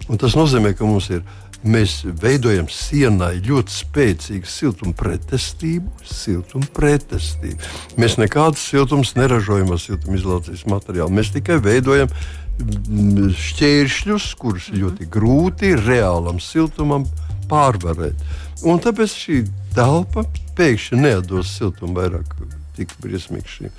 Un 0.10 0.22
tas 0.22 0.38
nozīmē, 0.38 0.76
ka 0.78 0.90
mums 0.90 1.10
ir 1.14 1.24
mēs 1.64 2.02
veidojam 2.22 2.70
sienai 2.72 3.40
ļoti 3.44 3.74
spēcīgu 3.74 4.48
siltuma 4.48 4.96
pretestību. 4.98 5.92
Siltuma 6.08 6.70
pretestību. 6.76 7.60
Mēs 8.00 8.16
nekādus 8.22 8.64
siltumus 8.72 9.16
neražojam 9.20 9.74
ar 9.76 9.82
siltumizolācijas 9.84 10.66
materiālu. 10.72 11.12
Mēs 11.20 11.34
tikai 11.36 11.60
veidojam 11.64 12.12
šķēršļus, 12.60 14.30
kurus 14.40 14.70
mm 14.70 14.76
-hmm. 14.76 14.82
ļoti 14.84 15.10
grūti 15.16 15.74
reālam 15.80 16.40
siltumam 16.44 17.06
pārvarēt. 17.50 18.16
Un 18.64 18.80
tāpēc 18.84 19.16
šī 19.16 19.44
telpa 19.76 20.26
pēkšņi 20.58 21.02
nedos 21.02 21.58
siltumu 21.58 22.02
vairāk 22.02 22.59
tik 22.80 22.96
briesmīgi 23.04 23.54
šī, 23.54 23.72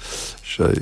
šai 0.51 0.73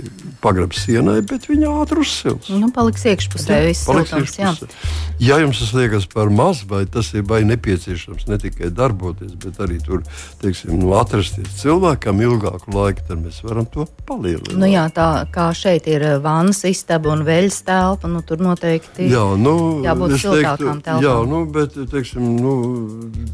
pagrabas 0.43 0.83
sienai, 0.87 1.21
bet 1.27 1.47
viņa 1.51 1.73
ātri 1.83 2.03
uzsils. 2.03 2.51
Nu, 2.59 2.71
paliks 2.75 3.05
iekšpusē, 3.09 3.61
viss 3.69 3.87
paliks 3.89 4.13
siltums, 4.13 4.37
iekšpusē. 4.39 4.97
Ja 5.23 5.39
jums 5.43 5.61
tas 5.63 5.73
liekas 5.77 6.07
par 6.11 6.33
maz, 6.35 6.63
vai 6.69 6.85
tas 6.91 7.11
ir 7.15 7.27
vai 7.29 7.43
nepieciešams 7.49 8.29
ne 8.31 8.39
tikai 8.43 8.71
darboties, 8.75 9.35
bet 9.43 9.61
arī 9.63 9.79
tur, 9.85 10.05
teiksim, 10.43 10.77
nu, 10.79 10.93
atrasties 10.99 11.59
cilvēkam 11.63 12.23
ilgāku 12.25 12.75
laiku, 12.75 13.05
tad 13.09 13.23
mēs 13.23 13.41
varam 13.47 13.67
to 13.71 13.87
palielināt. 14.09 14.57
Nu, 14.59 14.69
jā, 14.71 14.87
tā 14.95 15.09
kā 15.35 15.49
šeit 15.57 15.89
ir 15.91 16.07
eh, 16.07 16.17
vannas 16.23 16.65
istaba 16.69 17.13
un 17.15 17.25
veļas 17.27 17.61
telpa, 17.67 18.11
nu, 18.11 18.23
tur 18.27 18.43
noteikti 18.45 19.09
jā, 19.11 19.25
nu, 19.39 19.55
jābūt 19.87 20.17
siltākām 20.23 20.83
telpām. 20.87 21.05
Jā, 21.05 21.17
nu, 21.29 21.45
bet, 21.53 21.77
teiksim, 21.93 22.35
nu, 22.39 22.55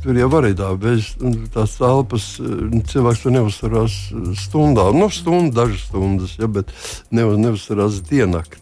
tur 0.04 0.18
jau 0.18 0.30
arī 0.40 0.54
tā, 0.58 0.72
bez 0.80 1.14
tās 1.54 1.78
telpas 1.80 2.30
eh, 2.42 2.80
cilvēks 2.92 3.24
tur 3.24 3.36
neuzturās 3.38 3.98
stundu 4.44 4.74
stundām, 4.75 4.99
nu, 4.99 5.11
stundu, 5.11 5.54
dažas 5.54 5.87
stundas, 5.88 6.37
ja, 6.38 6.47
bet 6.47 6.71
nevar, 7.11 7.38
neuzturās 7.38 8.02
diennakti. 8.02 8.61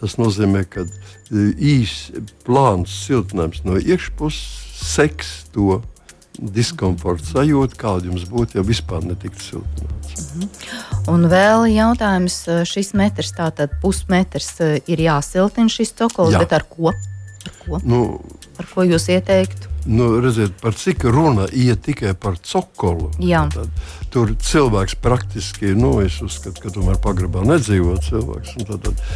Tas 0.00 0.16
nozīmē, 0.18 0.64
ka 0.66 0.82
e, 0.82 1.52
īsts 1.54 2.10
plāns 2.46 2.90
siltinājums 3.06 3.62
no 3.64 3.78
iekšpuses 3.78 4.40
seks 4.82 5.44
to 5.54 5.80
diskomforta 6.32 7.28
sajūtu, 7.28 7.76
kāda 7.78 8.08
jums 8.08 8.24
būtu, 8.26 8.58
ja 8.58 8.64
vispār 8.64 9.04
netiktu 9.04 9.42
siltināts. 9.44 10.14
-hmm. 10.16 10.48
Un 11.12 11.28
vēl 11.28 11.68
jautājums, 11.76 12.48
e, 12.48 12.64
šis 12.64 12.94
metrs, 12.94 13.32
tātad 13.32 13.70
pusmetrs 13.82 14.60
e, 14.60 14.80
ir 14.86 14.98
jāsiltina 14.98 15.68
šis 15.68 15.92
cokols, 15.92 16.34
Jā. 16.34 16.38
bet 16.38 16.52
ar 16.52 16.64
ko? 16.68 16.88
Ar 17.42 17.52
ko, 17.58 17.80
nu, 17.84 18.20
ar 18.58 18.66
ko 18.74 18.82
jūs 18.82 19.08
ieteiktu? 19.08 19.71
Nu, 19.86 20.20
redziet, 20.22 20.54
par 20.62 20.76
cik 20.78 21.04
runa 21.10 21.48
iet 21.50 21.82
tikai 21.86 22.14
par 22.14 22.36
cokolu. 22.38 23.10
Tad, 23.54 23.70
tur 24.14 24.34
cilvēks 24.38 24.94
praktiski, 25.02 25.72
nu, 25.78 25.96
es 26.04 26.20
uzskatu, 26.22 26.62
ka 26.62 26.74
tomēr 26.74 27.00
pagrabā 27.02 27.42
nedzīvo 27.48 27.96
cilvēks. 28.06 28.58
Tad, 28.68 28.86
tad, 28.86 29.06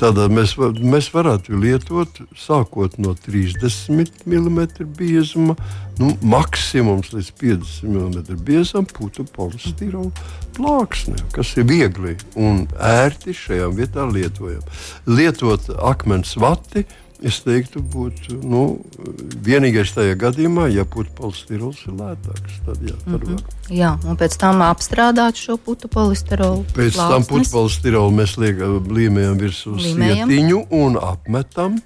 Tādā 0.00 0.30
mēs, 0.32 0.54
mēs 0.80 1.10
varētu 1.12 1.58
lietot 1.60 2.22
sākot 2.40 2.94
no 3.02 3.12
30 3.12 4.22
mm 4.24 4.60
biezuma, 4.96 5.56
nu, 5.98 6.14
maksimums 6.24 7.10
līdz 7.12 7.28
50 7.42 7.90
mm 7.90 8.38
biezam 8.46 8.88
putu 8.88 9.26
polistirolu 9.28 10.08
plāksni, 10.56 11.20
kas 11.36 11.52
ir 11.60 11.68
viegli 11.68 12.14
un 12.40 12.62
ērti 12.80 13.36
šajā 13.36 13.68
vietā 13.76 14.08
lietojam. 14.08 14.64
Lietot 15.04 15.68
akmens 15.76 16.32
vati 16.40 16.86
Es 17.20 17.42
teiktu, 17.44 17.82
būtu 17.84 18.38
nu, 18.48 18.62
vienīgais 19.44 19.90
tajā 19.92 20.14
gadījumā, 20.20 20.70
ja 20.72 20.86
putekļi 20.88 21.16
polistirols 21.18 21.82
ir 21.84 21.98
lētāks. 21.98 22.60
Tad, 22.64 22.80
jā, 22.80 22.96
tad 23.04 23.10
mm 23.10 23.26
-hmm. 23.26 23.34
var. 23.34 23.74
jā, 23.80 23.90
un 24.08 24.16
pēc 24.16 24.36
tam 24.40 24.62
apstrādāt 24.64 25.36
šo 25.36 25.56
putu 25.56 25.88
polistirolu. 25.88 26.64
Pēc 26.72 26.96
plāsnes. 26.96 27.10
tam 27.12 27.24
putu 27.28 27.50
polistirolu 27.52 28.10
mēs 28.10 28.36
liekam, 28.40 28.80
līmējam 28.88 29.36
virsū 29.38 29.76
sietiņu 29.78 30.66
un 30.70 30.96
apmetam. 30.96 31.80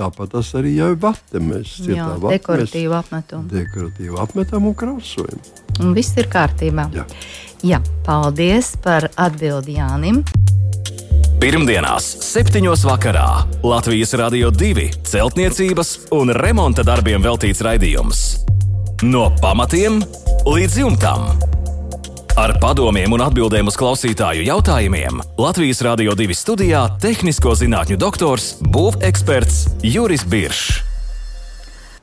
Tāpat 0.00 0.30
tas 0.32 0.54
arī 0.54 0.76
jau 0.78 0.92
ir 0.94 0.96
vate. 0.96 1.40
Mēs 1.44 1.76
jā, 1.84 2.06
dekoratīvu 2.24 2.94
apmetam. 2.96 3.48
Dekoratīvu 3.52 4.16
apmetam 4.22 4.66
un 4.66 4.74
krāsojam. 4.74 5.40
Un 5.80 5.92
viss 5.92 6.16
ir 6.16 6.28
kārtībā. 6.32 6.88
Jā. 6.94 7.04
Jā, 7.60 7.82
paldies 8.06 8.76
par 8.80 9.10
atbildi 9.16 9.76
Jānim. 9.76 10.22
Pirmdienās, 11.40 12.04
7. 12.20 12.66
vakarā 12.84 13.46
Latvijas 13.64 14.10
Rādio 14.12 14.50
2 14.52 14.82
celtniecības 15.08 15.92
un 16.12 16.28
remonta 16.36 16.84
darbiem 16.84 17.22
veltīts 17.24 17.62
raidījums. 17.64 18.20
No 19.08 19.30
pamatiem 19.40 20.02
līdz 20.44 20.76
jumtam. 20.82 21.24
Ar 22.36 22.52
padomiem 22.60 23.16
un 23.16 23.24
atbildēm 23.24 23.72
uz 23.72 23.80
klausītāju 23.80 24.44
jautājumiem 24.50 25.24
Latvijas 25.40 25.80
Rādio 25.88 26.12
2 26.12 26.36
studijā- 26.36 26.84
tehnisko 27.06 27.56
zinātņu 27.56 27.96
doktors, 27.96 28.60
būveksperts 28.60 29.80
Juris 29.80 30.28
Biršs. 30.28 30.84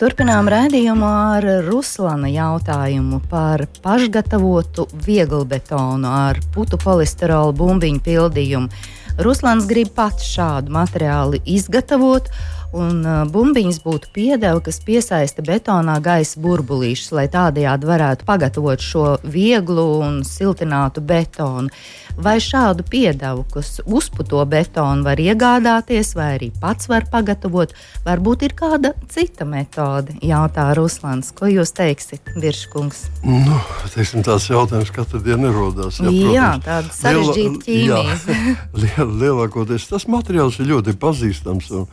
Turpinām 0.02 0.50
rādījumu 0.50 1.06
ar 1.06 1.46
Ruslana 1.66 2.28
jautājumu 2.30 3.22
par 3.30 3.68
pašgatavotu 3.86 4.90
vieglbetonu 5.06 6.10
ar 6.10 6.38
putu 6.54 6.78
polisterolu 6.78 7.54
bumbiņu 7.54 8.02
pildījumu. 8.02 8.70
Ruslans 9.18 9.66
grib 9.66 9.90
pats 9.98 10.28
šādu 10.30 10.70
materiālu 10.76 11.40
izgatavot, 11.50 12.28
un 12.76 13.04
uh, 13.06 13.22
bumbiņas 13.32 13.80
būtu 13.84 14.12
piedeva, 14.16 14.60
kas 14.64 14.80
piesaista 14.84 15.44
betonā 15.46 15.98
gaisa 16.04 16.40
burbulīšus, 16.44 17.14
lai 17.16 17.28
tādējādi 17.32 17.88
varētu 17.88 18.28
pagatavot 18.28 18.84
šo 18.84 19.06
vieglu 19.24 19.88
un 20.04 20.20
siltinātu 20.28 21.04
betonu. 21.06 21.72
Vai 22.18 22.40
šādu 22.42 22.82
piedevu, 22.82 23.44
kas 23.54 23.76
uzputo 23.86 24.42
betonu, 24.50 25.04
var 25.06 25.20
iegādāties, 25.22 26.16
vai 26.18 26.32
arī 26.40 26.48
pats 26.50 26.90
var 26.90 27.06
pagatavot, 27.12 27.76
varbūt 28.08 28.48
ir 28.48 28.56
kāda 28.58 28.96
cita 29.14 29.46
metode? 29.46 30.16
Jautā 30.26 30.72
Ruslans. 30.74 31.30
Ko 31.38 31.46
jūs 31.46 31.76
teiksiet, 31.78 32.34
Virškungs? 32.42 33.04
Nu, 33.22 33.60
teiksim, 33.94 34.26
tās 34.26 34.50
jautājums 34.50 34.90
katru 34.96 35.22
dienu 35.22 35.46
nerodās. 35.46 36.02
Jā, 36.02 36.34
jā 36.34 36.50
tāda 36.66 36.96
sarežģīta 36.98 37.62
ķīmija. 37.68 39.06
Lielākoties 39.22 39.86
tas 39.92 40.10
materiāls 40.10 40.58
ir 40.58 40.72
ļoti 40.74 40.98
pazīstams. 40.98 41.70
Un, 41.78 41.86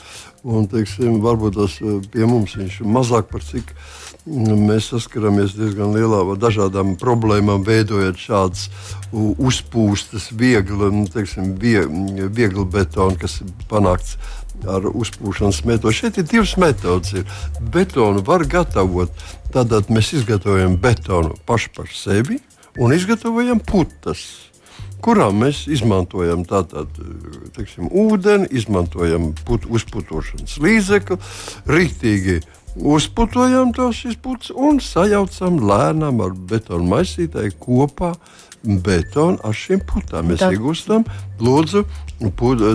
un 0.44 0.63
teiksim, 0.70 1.20
varbūt 1.24 1.58
tas 1.60 1.78
eh, 1.82 2.00
pie 2.12 2.26
mums 2.28 2.56
ir 2.60 2.80
mazāk 2.84 3.30
par 3.32 3.44
cik 3.44 3.74
Mēs 4.24 4.86
saskaramies 4.88 5.52
diezgan 5.52 5.90
lielā 5.92 6.22
ar 6.24 6.38
dažādām 6.40 6.94
problēmām, 6.96 7.60
veidojot 7.66 8.16
šādas 8.16 8.70
uzpūstas, 9.12 10.30
viegli, 10.32 10.88
nu, 10.94 11.02
teiksim, 11.12 11.50
vie, 11.60 11.82
viegli 12.32 12.64
betonu, 12.64 13.18
kas 13.20 13.42
ir 13.44 13.50
panākts 13.68 14.16
ar 14.64 14.88
uzpūšanas 14.88 15.60
metodu. 15.68 15.92
Šeit 15.92 16.16
ir 16.22 16.28
divas 16.30 16.54
metodas. 16.56 17.12
Ir. 17.12 17.28
Betonu 17.74 18.24
var 18.24 18.46
gatavot. 18.48 19.12
Tātad 19.52 19.92
mēs 19.92 20.14
izgatavojam 20.16 20.78
betonu 20.80 21.36
paši 21.44 21.74
par 21.76 21.92
sevi 21.92 22.40
un 22.80 22.96
izgatavojam 22.96 23.60
putas 23.60 24.24
kurām 25.04 25.42
mēs 25.44 25.64
izmantojam 25.68 26.44
tātad, 26.48 26.90
teiksim, 27.56 27.90
ūdeni, 27.92 28.48
izmantojam 28.56 29.32
put, 29.44 29.68
uzputošanas 29.68 30.56
līdzekli, 30.64 31.18
rītīgi 31.68 32.40
uzputojam 32.74 33.72
tos 33.76 34.02
putus 34.22 34.50
un 34.54 34.80
sajaucam 34.82 35.60
lēnām 35.62 36.24
ar 36.24 36.34
betonu 36.34 36.88
maisītāju 36.96 37.58
kopā. 37.60 38.14
Betonu 38.64 39.36
ar 39.44 39.52
šīm 39.52 39.82
putām 39.84 40.30
mēs 40.30 40.40
Tā. 40.40 40.46
iegūstam 40.54 41.02
lūdzu, 41.36 41.82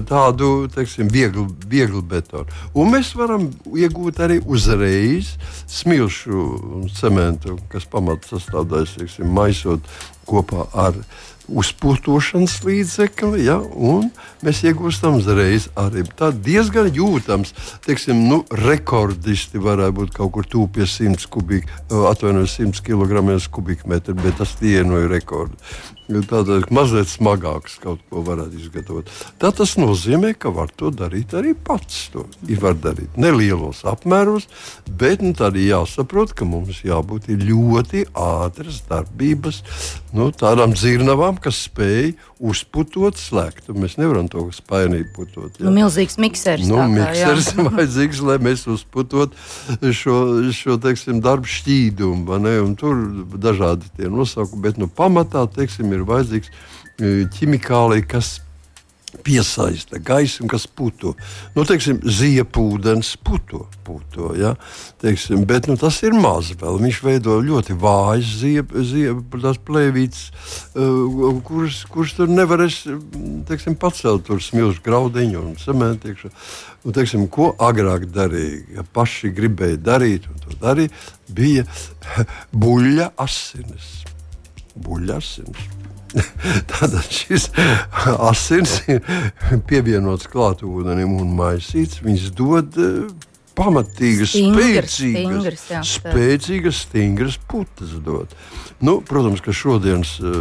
tādu 0.05 0.67
teiksim, 0.69 1.07
vieglu, 1.09 1.47
vieglu 1.65 2.03
betonu. 2.05 2.45
Un 2.77 2.91
mēs 2.93 3.15
varam 3.17 3.47
iegūt 3.65 4.21
arī 4.21 4.37
uzreiz 4.45 5.31
smilšu 5.65 6.91
cementu, 6.93 7.57
kas 7.73 7.89
pamatsastāvdaļas 7.89 9.17
maisot 9.25 9.81
kopā 10.29 10.67
ar 10.77 10.93
uzpūtošanas 11.49 12.59
līdzekli, 12.65 13.43
ja, 13.47 13.57
un 13.59 14.09
mēs 14.45 14.61
iegūstam 14.67 15.19
uzreiz 15.19 15.69
arī 15.79 16.05
tādu 16.19 16.41
diezgan 16.45 16.89
jūtams, 16.95 17.53
teiksim, 17.85 18.25
nu, 18.29 18.41
rekordisti 18.65 19.61
varētu 19.61 19.97
būt 20.01 20.17
kaut 20.17 20.33
kur 20.37 20.49
tuvu 20.49 20.69
pie 20.79 20.89
100 20.89 21.29
kubik, 21.33 21.69
atvainojos 21.89 22.59
100 22.61 22.83
kg 22.85 23.39
kubikmetru, 23.51 24.17
bet 24.19 24.39
tas 24.41 24.57
tie 24.59 24.83
no 24.87 25.01
ir 25.01 25.09
rekordi. 25.11 25.57
Tādēļ 26.09 26.63
mazliet 26.73 27.05
smagāks 27.05 27.75
kaut 27.83 27.99
ko 28.09 28.23
varētu 28.25 28.57
izgatavot. 28.57 29.09
Tā 29.37 29.51
tas 29.53 29.75
nozīmē, 29.77 30.31
ka 30.33 30.49
var 30.49 30.71
to 30.73 30.89
darīt 30.89 31.35
arī 31.37 31.51
pats. 31.53 32.07
To 32.15 32.23
var 32.63 32.79
darīt 32.81 33.13
nelielos 33.13 33.83
apmēros, 33.85 34.47
bet 34.89 35.21
nu, 35.21 35.35
arī 35.45 35.67
jāsaprot, 35.67 36.33
ka 36.33 36.47
mums 36.49 36.81
jābūt 36.81 37.29
ļoti 37.29 38.07
ātras 38.17 38.81
darbības, 38.89 39.61
nu, 40.17 40.31
tādām 40.33 40.73
dzirnavām, 40.73 41.37
kas 41.41 41.59
spēj 41.67 42.13
uzputot 42.39 43.19
slēgt. 43.19 43.69
Mēs 43.75 43.97
nevaram 43.99 44.29
to 44.31 44.45
spainīt 44.55 45.11
putot. 45.15 45.55
Jā. 45.59 45.65
Nu, 45.67 45.73
milzīgs 45.75 46.19
miksers. 46.21 46.67
Nu, 46.69 46.79
kā, 46.81 46.87
miksers 46.93 47.53
ir 47.53 47.69
vajadzīgs, 47.69 48.23
lai 48.27 48.37
mēs 48.49 48.65
uzputot 48.71 49.37
šo, 50.01 50.19
šo 50.55 50.79
teiksim, 50.83 51.23
darbu 51.25 51.49
šķīdumu. 51.49 52.75
Tur 52.79 53.01
dažādi 53.39 53.89
tie 53.97 54.11
nosaukumi, 54.11 54.65
bet 54.67 54.81
nu, 54.81 54.89
pamatā 54.91 55.45
teiksim, 55.55 55.91
ir 55.95 56.05
vajadzīgs 56.07 56.51
e, 56.51 57.15
ķimikālija, 57.37 58.07
kas 58.17 58.37
piesaista 59.23 59.99
gaisu, 60.03 60.47
kas 60.49 60.65
puto. 60.67 61.15
Nu, 61.55 61.65
teiksim, 61.67 62.01
ziepūdens 62.03 63.15
puto. 63.25 63.65
puto 63.83 64.33
ja? 64.37 64.55
teiksim, 65.01 65.45
bet 65.49 65.67
nu, 65.69 65.77
tas 65.79 66.01
ir 66.05 66.15
maz 66.15 66.51
vēl. 66.59 66.79
Viņš 66.83 67.01
veido 67.05 67.39
ļoti 67.43 67.75
vājas 67.79 68.33
ziepes 68.41 69.63
plēvītes, 69.65 70.25
uh, 70.75 71.39
kuras, 71.45 71.83
kuras 71.89 72.15
tur 72.17 72.31
nevarēs 72.31 72.83
teiksim, 73.49 73.77
pacelt 73.79 74.25
tur 74.27 74.41
smilšu 74.43 74.83
graudiņu 74.85 75.41
un 75.41 75.55
cementu. 75.59 76.13
Un, 76.85 76.93
teiksim, 76.95 77.25
ko 77.31 77.51
agrāk 77.59 78.07
darīja, 78.13 78.61
ja 78.79 78.85
paši 78.95 79.33
gribēja 79.35 79.79
darīt, 79.83 80.29
un 80.31 80.39
to 80.43 80.55
darīja, 80.61 80.93
bija 81.35 81.65
buļļa 82.63 83.11
asinis. 83.19 83.91
Buļļa 84.79 85.19
asinis. 85.19 85.67
Tātad 86.71 87.05
šis 87.13 87.49
asins 88.17 88.79
ir 88.89 89.03
pievienots 89.69 90.29
klāt 90.31 90.63
ūdenim 90.65 91.17
un 91.19 91.33
maisīts. 91.37 92.01
Viņš 92.05 92.29
dod 92.37 92.79
pamatīgas, 93.59 94.33
stingras, 94.33 94.95
spēcīgas, 94.95 94.95
stingras, 94.95 95.67
jā, 95.73 95.83
spēcīgas, 95.93 96.81
stingras 96.87 97.39
putas 97.51 97.93
dot. 98.05 98.33
Nu, 98.79 99.01
protams, 99.01 99.41
ka 99.43 99.51
šodienas 99.51 100.19
eh, 100.19 100.35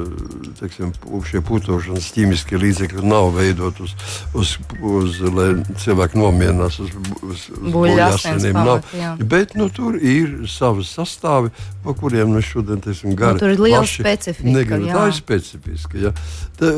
teiksim, 0.60 0.92
šie 1.26 1.40
putošanas 1.42 2.12
ķīmiskie 2.14 2.60
līdzekļi 2.62 3.02
nav 3.02 3.32
veidoti 3.34 3.82
uz, 3.82 3.94
uz, 4.38 4.52
uz, 4.78 5.18
lai 5.34 5.48
cilvēki 5.82 6.20
nomierinās 6.20 6.78
uz, 6.84 6.92
uz, 7.18 7.48
uz 7.50 7.72
buļļasiniem. 7.74 8.60
Bet 9.26 9.56
nu, 9.58 9.66
tur 9.74 9.98
ir 9.98 10.46
savi 10.50 10.86
sastāvi, 10.86 11.50
pa 11.82 11.96
kuriem 11.98 12.36
mēs 12.36 12.52
šodien 12.52 12.82
teiksim, 12.84 13.16
gari. 13.18 13.40
Nu, 13.40 13.42
tur 13.42 13.56
ir 13.56 13.64
liela 13.64 13.82
specifika. 13.90 14.54
Negribu, 14.54 14.92
tā 14.94 15.08
ir 15.10 15.18
specifiska. 15.18 15.98
Ja. 16.06 16.14
Tā, 16.62 16.70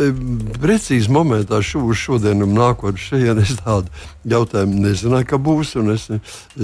precīzi 0.65 1.13
momentā 1.13 1.61
šo, 1.65 1.85
uz 1.93 2.01
šodienu 2.01 2.49
un 2.49 2.57
nākotnē 2.57 3.05
šeit 3.05 3.45
es 3.45 3.53
tādu 3.61 3.93
jautājumu 4.29 4.81
nezināju, 4.87 5.29
ka 5.29 5.41
būs. 5.41 5.77
Es 5.93 6.09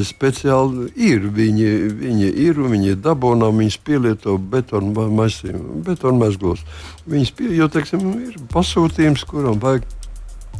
speciāli 0.07 0.91
ir. 1.09 1.27
Viņi, 1.37 1.71
viņi 2.03 2.31
ir 2.47 2.61
un 2.63 2.75
viņi 2.75 2.93
ir 2.95 3.03
dabūnām, 3.05 3.63
viņas 3.63 3.79
pielieto 3.87 4.37
betonu 4.39 5.09
maisījumu, 5.17 5.83
betonu 5.87 6.23
mezglos. 6.25 6.65
Viņas 7.07 7.35
pie, 7.39 7.51
jo, 7.57 7.69
teiksim, 7.73 8.07
ir 8.29 8.41
pasūtījums, 8.53 9.27
kuram 9.31 9.61
vajag 9.63 9.87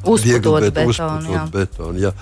Uzputot 0.05 0.61
betonu, 0.63 0.91
uzputot 0.91 1.31
jā. 1.33 1.45
betonu. 1.53 2.01
Jā. 2.01 2.13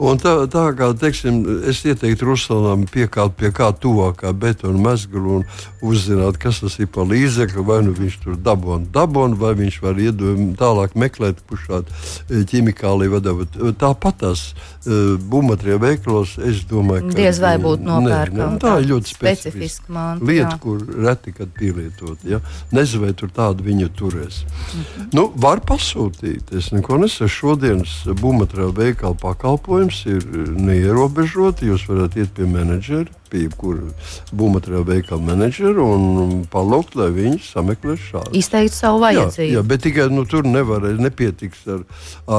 Un 0.00 0.20
tā, 0.20 0.34
tā 0.50 0.64
kā 0.76 0.90
teiksim, 1.00 1.40
es 1.70 1.82
ieteiktu 1.86 2.28
Ruslanam 2.28 2.86
piekāpt 2.90 3.36
pie 3.40 3.52
kā 3.54 3.70
tuvākā 3.76 4.32
betona 4.36 4.80
mezgla 4.90 5.38
un 5.38 5.46
uzzināt, 5.84 6.38
kas 6.40 6.60
tas 6.64 6.78
ir 6.80 6.90
par 6.92 7.08
līdzekli. 7.10 7.64
Vai 7.70 7.80
nu 7.86 7.94
viņš 7.96 8.18
tur 8.24 8.38
dabūna, 8.40 8.88
dabūna, 8.94 9.38
vai 9.40 9.54
viņš 9.58 9.80
var 9.84 10.00
iedot 10.00 10.40
tālāk 10.60 10.96
meklēt, 10.98 11.40
kurš 11.48 11.66
šādu 11.68 12.44
ķimikāliju 12.50 13.14
vadot. 13.14 13.60
Tāpat 13.80 14.20
tās 14.24 14.44
uh, 14.52 15.16
būvmateriālu 15.30 15.84
veikalos, 15.84 16.36
es 16.46 16.64
domāju, 16.70 17.08
ka 17.10 17.18
diez 17.20 17.40
vai 17.42 17.54
būtu 17.62 17.86
nopērkama. 17.86 18.58
Tā 18.62 18.76
ir 18.82 18.90
ļoti 18.92 19.14
specifiska, 19.14 19.92
manta, 19.94 20.26
lieta, 20.26 20.54
jā. 20.54 20.60
kur 20.62 20.82
reti 21.06 21.34
kad 21.36 21.52
pielietot. 21.56 22.24
Ja? 22.28 22.42
Nezinu, 22.74 23.06
vai 23.06 23.14
tur 23.16 23.32
tādu 23.34 23.66
viņa 23.66 23.90
turēs. 23.96 24.42
-hmm. 24.44 25.10
nu, 25.16 25.30
var 25.36 25.60
pasūtīt, 25.66 26.52
es 26.56 26.70
neko 26.72 26.98
nesaku 27.00 27.19
šodienas 27.28 28.04
būvmateriālu 28.20 28.76
veikala 28.76 29.18
pakalpojums 29.20 30.04
ir 30.08 30.24
neierobežots. 30.56 31.64
Jūs 31.66 31.84
varat 31.90 32.16
iet 32.16 32.32
pie 32.36 32.48
menedžera, 32.48 33.10
pie 33.30 33.44
jebkura 33.46 33.90
būvmateriālu 34.36 34.88
veikala 34.88 35.22
menedžera 35.30 35.84
un 35.84 36.42
palūgt, 36.50 36.96
lai 36.98 37.10
viņi 37.14 37.40
sameklē 37.44 37.96
šādu. 38.00 38.34
Izteikt 38.38 38.74
savu 38.76 39.02
vajadzību. 39.04 39.48
Jā, 39.48 39.60
jā 39.60 39.64
bet 39.72 39.84
tikai 39.86 40.08
nu, 40.12 40.26
tur 40.28 40.46
nevar, 40.48 40.84
nepietiks 41.00 41.62
ar, 41.70 41.86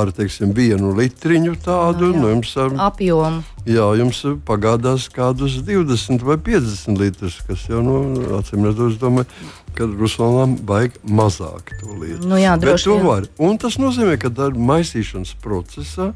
ar 0.02 0.12
teiksim, 0.16 0.54
vienu 0.58 0.94
litriņu 0.98 1.56
tādu. 1.64 2.12
Jā, 2.12 2.20
jā. 2.20 2.26
Nu, 2.26 2.66
ar, 2.66 2.78
Apjomu. 2.92 3.44
Jā, 3.70 3.88
jums 4.00 4.24
pagādās 4.48 5.06
kādus 5.14 5.60
20 5.68 6.24
vai 6.26 6.38
50 6.42 6.98
litrus, 6.98 7.38
kas 7.46 7.68
jau, 7.70 7.84
nu, 7.86 7.98
acīm 8.40 8.66
redzot, 8.66 8.98
domāju, 9.02 9.30
ka 9.78 9.86
Ruslanam 9.86 10.56
vajag 10.68 10.98
mazāk 11.06 11.76
to 11.80 11.94
lietu. 11.94 12.26
Nu 12.28 12.40
jā, 12.42 12.56
droši, 12.60 12.98
var. 13.06 13.30
Un 13.42 13.60
tas 13.62 13.78
nozīmē, 13.82 14.18
ka 14.22 14.34
maisīšanas 14.58 15.36
procesā 15.44 16.12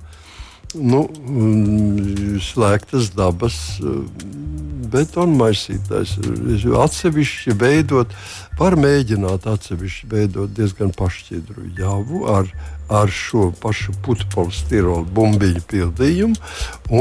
nu, 0.75 1.05
mm, 1.07 2.39
slēgtas 2.43 3.11
dabas 3.15 3.57
mm, 3.79 4.45
betona 4.91 5.39
maisītājs. 5.45 6.15
Atsevišķi 6.83 7.55
veidot, 7.59 8.13
var 8.59 8.77
mēģināt 8.79 9.47
atsevišķi 9.51 10.09
veidot 10.11 10.53
diezgan 10.55 10.93
pašķidru 10.95 11.67
javu 11.79 12.23
ar, 12.31 12.49
ar 12.93 13.11
šo 13.11 13.49
pašu 13.61 13.95
putekļu 14.05 15.01
bumbiņu 15.15 15.65
pildījumu, 15.71 16.37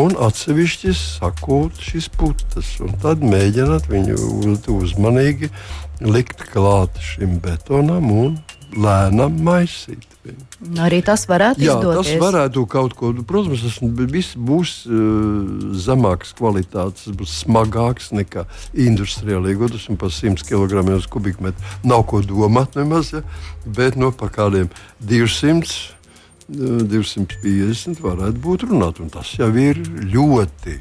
un 0.00 0.16
atsevišķi 0.26 0.96
sakot 0.98 1.78
šīs 1.82 2.10
putas. 2.18 2.74
Tad 3.04 3.22
mēģināt 3.24 3.90
viņu 3.90 4.56
uzmanīgi 4.78 5.52
likt 6.04 6.46
klāt 6.50 6.98
šim 7.02 7.38
betonam 7.44 8.10
un 8.14 8.37
lēnām 8.74 9.38
maisīt. 9.46 10.13
Nu, 10.24 10.80
arī 10.87 11.00
tas 11.04 11.26
varētu 11.28 11.60
Jā, 11.60 11.74
izdoties. 11.74 12.14
Tas 12.14 12.22
varētu 12.22 12.64
kaut 12.70 12.94
ko, 12.96 13.10
protams, 13.28 13.64
tas 13.64 13.76
viss 14.12 14.37
būs 14.38 14.72
uh, 14.88 14.94
zemākas 15.76 16.32
kvalitātes, 16.38 17.10
būs 17.12 17.34
smagāks 17.42 18.10
nekā 18.16 18.46
industriāli 18.87 19.52
iegūtas 19.52 19.88
un 19.92 20.00
par 20.00 20.14
100 20.14 20.46
kg 20.48 20.87
uz 20.96 21.08
kubikmetru. 21.12 21.74
Nav 21.84 22.06
ko 22.08 22.22
domāt 22.24 22.78
nemaz, 22.80 23.12
ja? 23.12 23.24
bet 23.66 24.00
no 24.00 24.12
pa 24.12 24.30
kādiem 24.32 24.72
200. 25.04 25.92
250 26.44 28.02
varētu 28.04 28.37
būt 28.44 28.66
runāt, 28.68 28.98
un 29.00 29.08
tas 29.08 29.30
jau 29.32 29.48
ir 29.56 29.78
ļoti 30.12 30.74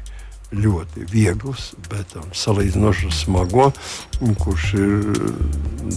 ļoti 0.54 1.06
viegls, 1.08 1.70
bet 1.88 2.12
um, 2.20 2.26
salīdzinoši 2.36 3.08
smago, 3.16 3.70
kurš 4.44 4.66
ir 4.76 4.92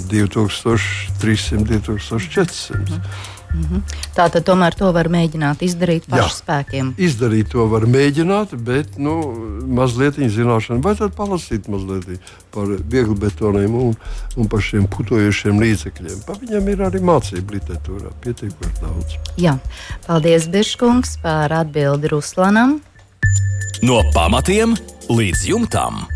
2300, 0.07 1.67
2400. 1.67 2.79
Mm 2.79 3.35
-hmm. 3.53 3.81
Tā 4.15 4.29
tad 4.33 4.43
tomēr 4.43 4.75
to 4.75 4.91
var 4.91 5.09
mēģināt 5.09 5.61
izdarīt 5.61 6.07
pašu 6.09 6.29
Jā, 6.29 6.37
spēkiem. 6.41 6.93
Izdarīt 6.97 7.51
to 7.53 7.67
var 7.67 7.85
mēģināt, 7.85 8.55
bet 8.55 8.97
nu, 8.97 9.13
mazliet 9.67 10.17
zināšanu 10.17 10.81
vajadzētu 10.81 11.15
palasīt 11.15 11.67
mazliet 11.67 12.19
par 12.51 12.65
vieglu 12.65 13.15
betoniem 13.15 13.75
un, 13.75 13.95
un 14.37 14.47
par 14.47 14.61
šiem 14.61 14.87
putojošiem 14.87 15.61
līdzekļiem. 15.61 16.19
Pa 16.27 16.33
viņam 16.41 16.67
ir 16.73 16.83
arī 16.89 16.99
mācība 16.99 17.57
literatūrā 17.57 18.11
pietiekami 18.25 18.73
daudz. 18.81 19.17
Jā, 19.37 19.57
paldies 20.07 20.49
Biržkungs 20.49 21.17
par 21.21 21.53
atbildi 21.53 22.13
Ruslanam. 22.13 22.79
No 23.85 24.01
pamatiem 24.13 24.73
līdz 25.09 25.49
jumtam. 25.53 26.07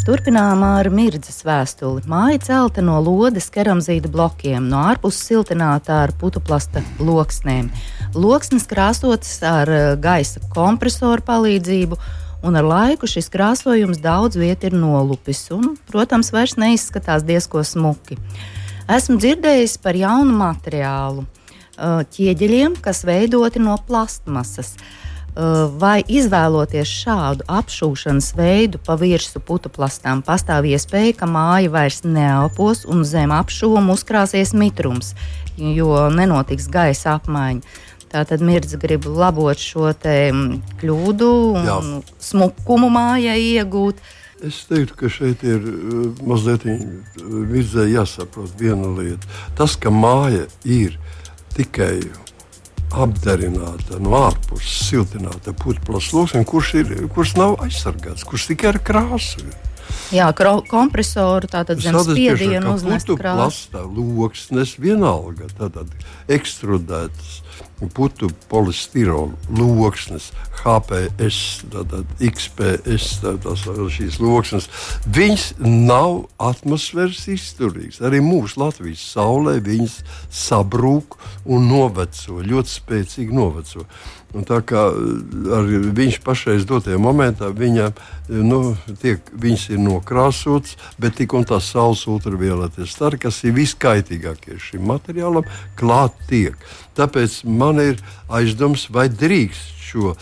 Turpinām 0.00 0.62
ar 0.64 0.88
mirdzas 0.88 1.42
vēstuli. 1.44 2.00
Māja 2.08 2.38
celta 2.46 2.80
no 2.80 2.94
lodes 3.04 3.50
keramzīta 3.52 4.08
blokiem, 4.08 4.64
no 4.70 4.78
ārpuses 4.88 5.26
siltināta 5.28 5.98
ar 6.06 6.14
putuplasta 6.16 6.80
loksnēm. 7.04 7.68
Loksnes 8.16 8.64
krāsotas 8.70 9.34
ar 9.44 9.68
eh, 9.68 9.88
gaisa 10.00 10.40
kompresoru 10.54 11.20
palīdzību, 11.26 11.98
un 12.48 12.56
ar 12.56 12.68
laiku 12.70 13.10
šis 13.10 13.28
krāsojums 13.34 14.00
daudz 14.00 14.40
viet 14.40 14.64
ir 14.64 14.78
nolupis 14.78 15.44
un, 15.52 15.74
protams, 15.90 16.32
vairs 16.32 16.56
neizskatās 16.56 17.26
diezko 17.28 17.60
smuki. 17.60 18.16
Esmu 18.88 19.18
dzirdējis 19.20 19.76
par 19.84 20.00
jaunu 20.00 20.32
materiālu, 20.40 21.26
eh, 21.76 22.00
ķieģeļiem, 22.16 22.80
kas 22.80 23.04
veidoti 23.04 23.60
no 23.60 23.76
plastmasas. 23.84 24.78
Eh, 24.80 25.09
vai 25.80 26.00
izvēloties 26.10 26.90
šādu 27.04 27.46
apšūšanas 27.48 28.32
veidu 28.38 28.80
pa 28.86 28.96
virsmu 28.98 29.42
putuplastām, 29.46 30.24
pastāv 30.26 30.66
iespēja, 30.66 31.20
ka 31.20 31.28
māja 31.30 31.70
vairs 31.70 32.02
neelpos 32.04 32.84
un 32.90 33.04
zem 33.04 33.30
apšūma 33.34 33.94
uzkrāsies 33.94 34.52
mitrums, 34.54 35.14
jo 35.56 36.08
nenotiks 36.10 36.68
gaisa 36.72 37.18
apmaiņa. 37.20 37.62
Tātad 38.10 38.42
mirdz 38.42 38.74
grib 38.82 39.04
labot 39.06 39.58
šo 39.58 39.92
mm, 39.94 40.56
kļūdu 40.80 41.28
un 41.54 41.68
Jā. 41.68 41.76
smukumu 42.18 42.88
mājai 42.90 43.38
iegūt. 43.52 44.00
Es 44.42 44.64
teiktu, 44.66 44.96
ka 44.98 45.10
šeit 45.12 45.44
ir 45.46 45.62
uh, 45.62 46.08
mazliet 46.26 46.64
virzē 47.14 47.86
jāsaprot 47.86 48.56
viena 48.58 48.90
lieta. 48.96 49.30
Tas, 49.54 49.76
ka 49.78 49.92
māja 49.94 50.48
ir 50.64 50.96
tikai 51.54 52.00
apdarināta 52.90 54.00
no 54.02 54.16
ārpuses, 54.18 54.88
siltināta 54.88 55.54
putekļa 55.56 56.02
sloksne, 56.04 56.44
kurš, 56.48 56.74
ir, 56.82 56.94
kurš 57.14 57.36
nav 57.38 57.58
aizsargāts, 57.64 58.26
kurš 58.26 58.50
tikai 58.52 58.72
ar 58.74 58.80
krāsu 58.84 59.44
ir. 59.44 59.69
Jā, 60.10 60.30
kompresoru 60.34 61.50
tātad 61.50 61.78
zem 61.82 61.98
spiedienu 62.02 62.74
uznest 62.74 63.10
krāsu. 63.14 63.84
Loksnes 63.94 64.74
vienalga, 64.82 65.46
tātad 65.58 65.92
ekstrudētas 66.30 67.40
putu 67.88 68.28
polistirola 68.50 69.32
loksnes, 69.56 70.30
HPS, 70.60 71.62
tātad 71.72 72.10
XPS, 72.20 73.06
tātad 73.22 73.80
šīs 73.94 74.18
loksnes, 74.20 74.68
viņas 75.08 75.46
nav 75.64 76.26
atmosfēras 76.42 77.24
izturīgas. 77.32 78.02
Arī 78.04 78.20
mūsu 78.24 78.60
Latvijas 78.60 79.04
saulē 79.14 79.58
viņas 79.64 80.00
sabrūk 80.28 81.16
un 81.48 81.70
noveco, 81.70 82.40
ļoti 82.44 82.74
spēcīgi 82.76 83.36
noveco. 83.36 83.86
Un 84.36 84.46
tā 84.46 84.60
kā 84.62 84.84
eh, 84.94 85.72
viņš 85.96 86.20
pašreiz 86.22 86.66
dotajā 86.68 87.00
momentā 87.02 87.50
viņa, 87.54 87.88
eh, 87.90 88.36
nu, 88.46 88.76
tiek, 89.02 89.24
viņas 89.34 89.64
ir 89.74 89.82
nokrāsotas, 89.82 90.76
bet 91.02 91.18
tik 91.18 91.34
un 91.34 91.46
tā 91.48 91.58
saules 91.64 92.04
ultravioletes 92.10 92.94
stari, 92.94 93.18
kas 93.18 93.42
ir 93.42 93.56
viskaitīgākie 93.58 94.60
šim 94.62 94.86
materiālam, 94.92 95.48
klāt 95.78 96.14
tiek. 96.30 96.54
Tāpēc 96.98 97.42
man 97.44 97.82
ir 97.82 98.00
aizdoms, 98.30 98.86
vai 98.94 99.08
drīkst 99.10 99.78
šo 99.90 100.12
uh, 100.12 100.18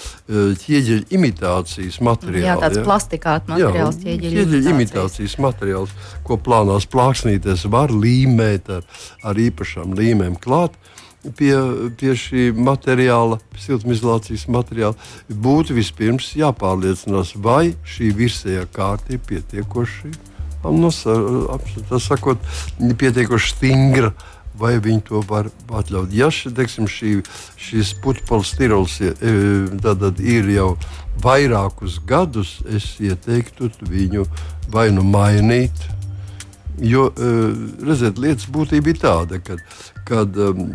ķieģeļa 0.56 1.10
imitācijas 1.12 1.98
materiālu. 2.00 2.46
Jā, 2.46 2.54
tāds 2.62 2.78
ja? 2.78 2.84
plastikāts 2.86 3.50
materiāls, 3.50 3.98
ķieģeļa 4.00 4.30
imitācijas. 4.32 4.68
imitācijas 4.72 5.34
materiāls, 5.44 5.92
ko 6.24 6.38
plānās 6.40 6.86
plāksnīties, 6.88 7.66
var 7.68 7.92
līmēt 7.92 8.70
ar, 8.78 8.86
ar 9.28 9.42
īpašām 9.48 9.92
līmēm 9.98 10.38
klāt. 10.40 10.78
Uh, 10.78 10.98
pie, 11.36 11.52
pie 11.98 12.14
šī 12.18 12.48
materiāla, 12.56 13.38
siltumizolācijas 13.58 14.46
materiāla, 14.52 14.96
būtu 15.28 15.76
vispirms 15.76 16.32
jāpārliecinās, 16.38 17.34
vai 17.36 17.74
šī 17.88 18.12
virsējā 18.18 18.64
kārta 18.74 19.14
ir 19.16 19.22
pietiekoši, 19.28 20.12
nos, 20.74 21.04
sakot, 22.04 22.42
pietiekoši 22.78 23.54
stingra. 23.54 24.12
Vai 24.58 24.72
viņi 24.82 25.04
to 25.06 25.20
var 25.22 25.46
atļaut? 25.70 26.10
Ja 26.10 26.32
teiksim, 26.34 26.88
šī, 26.90 27.20
šis 27.62 27.92
putekļs 28.02 28.96
e, 29.06 29.12
ir 30.18 30.48
jau 30.50 30.72
vairākus 31.22 32.00
gadus, 32.02 32.56
es 32.66 32.96
ieteiktu 32.98 33.70
viņu 33.86 34.26
vai 34.74 34.88
nu 34.90 35.04
mainīt, 35.06 35.86
Jo, 36.78 37.08
eh, 37.10 37.54
redziet, 37.82 38.20
lietas 38.22 38.46
būtība 38.54 38.92
ir 38.92 39.00
tāda, 39.02 39.40
ka 39.42 39.56
kad, 40.08 40.36
um, 40.40 40.70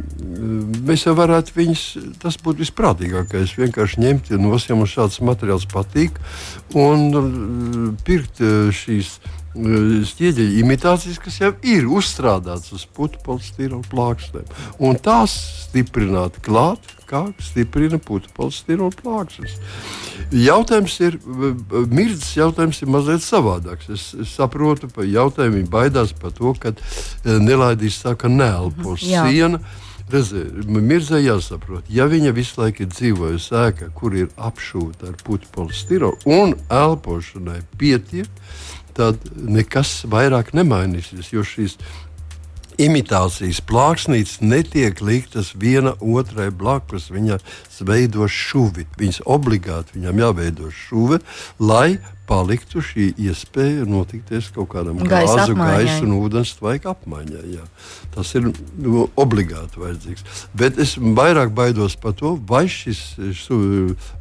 mēs 0.85 1.07
jau 1.07 1.15
varētu 1.17 1.55
viņus, 1.55 1.83
tas 2.21 2.37
būtu 2.37 2.61
visprātīgākais, 2.61 3.55
vienkārši 3.57 4.03
ņemt 4.03 4.33
no 4.37 4.57
ja 4.57 4.75
mums 4.77 4.93
šāds 4.93 5.21
materiāls 5.25 5.65
patīk 5.71 6.19
un 6.77 7.07
uh, 7.17 7.95
pirkt 8.05 8.43
šīs 8.77 9.15
ķieģeļa 9.53 10.59
imitācijas, 10.63 11.19
kas 11.21 11.39
jau 11.41 11.51
ir 11.61 11.85
uzstrādātas 11.85 12.73
uz 12.73 12.85
putu 12.89 13.21
polistirolu 13.25 13.85
plāksnēm. 13.91 14.47
Un 14.81 14.97
tās 14.97 15.35
stiprināt 15.67 16.39
klāt, 16.45 16.81
kā 17.13 17.23
stiprina 17.43 17.99
putu 18.01 18.31
polistirolu 18.33 18.93
plāksnes. 18.97 19.55
Jautājums 20.33 20.97
ir, 21.05 21.19
mirdzes 21.91 22.33
jautājums 22.37 22.81
ir 22.81 22.91
mazliet 22.93 23.23
savādāks. 23.25 23.89
Es, 23.93 24.09
es 24.25 24.33
saprotu, 24.33 24.89
ka 24.93 25.05
jautājumi 25.05 25.65
baidās 25.69 26.13
par 26.17 26.33
to, 26.37 26.55
ka 26.57 26.73
nelaidīs 27.23 28.01
saka 28.03 28.31
neelpos 28.31 29.05
mhm, 29.05 29.29
siena. 29.29 29.63
Mirzē 30.13 31.21
jāsaprot, 31.23 31.87
ja 31.89 32.05
viņa 32.11 32.33
visu 32.35 32.59
laiku 32.59 32.83
ir 32.83 32.89
dzīvojusi 32.91 33.55
ēkā, 33.57 33.87
kur 33.97 34.13
ir 34.13 34.27
apšūta 34.35 35.09
ar 35.09 35.39
polistirolu 35.55 36.19
un 36.29 36.53
elpošanai 36.69 37.61
pietiek, 37.79 38.27
tad 38.93 39.23
nekas 39.33 40.03
vairāk 40.11 40.51
nemainīsies. 40.53 41.31
Jo 41.33 41.45
šīs 41.47 41.79
imitācijas 42.81 43.61
plāksnītes 43.67 44.39
netiek 44.41 45.01
liktas 45.01 45.53
viena 45.59 45.95
otrai 45.99 46.49
blakus. 46.51 47.09
Viņas 47.13 47.45
veido 47.85 48.27
šuvi. 48.27 48.87
Viņas 48.99 49.23
obligāti 49.25 49.99
viņam 49.99 50.23
jāveido 50.25 50.71
šuve, 50.73 51.19
lai 51.59 51.97
paliktu 52.27 52.81
šī 52.83 53.09
iespēja 53.19 53.87
notikties 53.89 54.47
kaut 54.55 54.69
kādam 54.71 55.01
gaisa 55.03 55.43
gāzu, 55.43 55.57
gaisa 55.59 55.99
un 56.05 56.15
ūdens 56.21 56.53
tvaika 56.59 56.93
apmaiņai. 56.93 57.43
Jā. 57.57 57.65
Tas 58.15 58.31
ir 58.37 58.47
nu, 58.47 59.07
obligāti 59.19 59.81
vajadzīgs. 59.81 60.23
Bet 60.55 60.79
es 60.81 60.95
vairāk 60.97 61.51
baidos 61.55 61.97
par 61.99 62.15
to, 62.19 62.35
vai 62.47 62.65
šis 62.71 63.01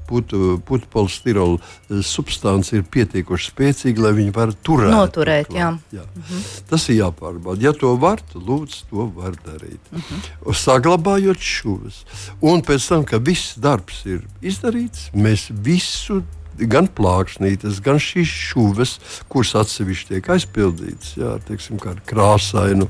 putu, 0.09 0.59
putu 0.67 0.91
polistirola 0.91 1.59
eh, 1.59 2.03
substance 2.03 2.75
ir 2.77 2.85
pietiekoši 2.91 3.53
spēcīga, 3.53 4.07
lai 4.09 4.13
viņi 4.19 4.35
varētu 4.35 4.61
turēt. 4.67 4.93
Noturēt, 4.93 5.55
jā. 5.55 5.71
jā. 5.95 6.05
Mm 6.05 6.27
-hmm. 6.29 6.45
Tas 6.69 6.89
ir 6.89 6.99
jāpārbauda. 6.99 7.63
Ja 7.63 7.73
to 7.73 7.95
var, 7.97 8.21
tad 8.33 8.43
lūdzu, 8.43 8.85
to 8.91 9.09
var 9.17 9.39
darīt. 9.47 9.81
Mm 9.93 10.03
-hmm. 10.03 10.55
Saglabājot 10.65 11.39
šūnas. 11.39 12.05
Un 12.41 12.63
pēc 12.63 12.89
tam, 12.89 13.05
kad 13.05 13.27
viss 13.27 13.57
darbs 13.57 14.05
ir 14.07 14.27
izdarīts, 14.43 15.11
mēs 15.15 15.51
visu 15.51 16.23
gan 16.71 16.89
plāksnītes, 16.91 17.81
gan 17.85 18.01
šīs 18.03 18.31
šuves, 18.53 18.95
kuras 19.33 19.55
atsevišķi 19.63 20.09
tiek 20.13 20.31
aizpildītas 20.37 21.17
jā, 21.19 21.35
teiksim, 21.49 21.81
ar 21.89 22.01
krāsainu, 22.09 22.89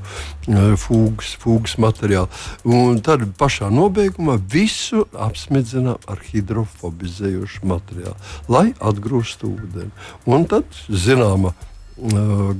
fūgas, 0.83 1.33
fūgas 1.41 1.77
materiālu. 1.81 2.29
Un 2.67 3.01
tad 3.05 3.25
pašā 3.39 3.71
nobeigumā 3.73 4.37
visu 4.37 5.05
apsmedzinām 5.13 6.01
ar 6.09 6.23
hidrofobizējošu 6.31 7.67
materiālu, 7.69 8.17
lai 8.51 8.71
atgrūstu 8.79 9.53
ūdeni. 9.53 9.93
Un 10.29 10.49
tad 10.49 10.83
zināma 10.89 11.53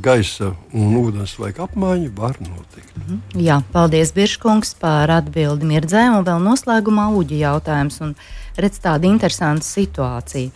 gaisa 0.02 0.52
un 0.74 0.94
ūdens 1.00 1.34
laika 1.42 1.66
apmaiņa 1.66 2.12
var 2.16 2.38
notikt. 2.40 2.94
Mhm. 2.98 3.42
Jā, 3.42 3.64
paldies, 3.74 4.14
Biržkungs, 4.14 4.76
par 4.80 5.10
atbildi 5.10 5.66
mirdzē, 5.66 6.18
un 6.18 6.24
vēl 6.24 6.40
noslēgumā 6.40 7.10
uģi 7.18 7.42
jautājums. 7.42 8.00
Un 8.02 8.16
redz 8.58 8.80
tādu 8.80 9.10
interesantu 9.10 9.66
situāciju. 9.66 10.52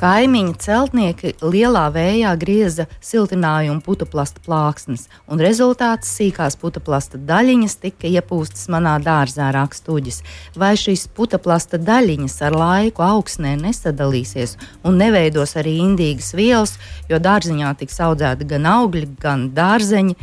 Kaimiņu 0.00 0.54
celtnieki 0.56 1.34
lielā 1.44 1.82
vējā 1.92 2.30
grieza 2.40 2.86
siltinājumu 3.04 3.82
putuplasta 3.84 4.40
plāksnes, 4.40 5.10
un 5.28 5.42
rezultāts 5.44 6.08
sīkās 6.16 6.56
putuplasta 6.56 7.20
daļiņas 7.28 7.74
tika 7.82 8.08
iepūstas 8.08 8.70
manā 8.72 8.94
dārzā 9.04 9.50
rakstuģis. 9.52 10.22
Vai 10.56 10.72
šīs 10.80 11.04
putuplasta 11.12 11.76
daļiņas 11.76 12.38
ar 12.48 12.56
laiku 12.56 13.04
augsnē 13.04 13.58
nesadalīsies 13.60 14.56
un 14.88 14.96
neveidos 15.02 15.52
arī 15.60 15.76
indīgas 15.82 16.32
vielas, 16.32 16.78
jo 17.12 17.20
dārziņā 17.20 17.74
tiks 17.82 18.00
audzēti 18.00 18.48
gan 18.54 18.70
augļi, 18.72 19.04
gan 19.20 19.50
dārzeņi? 19.52 20.16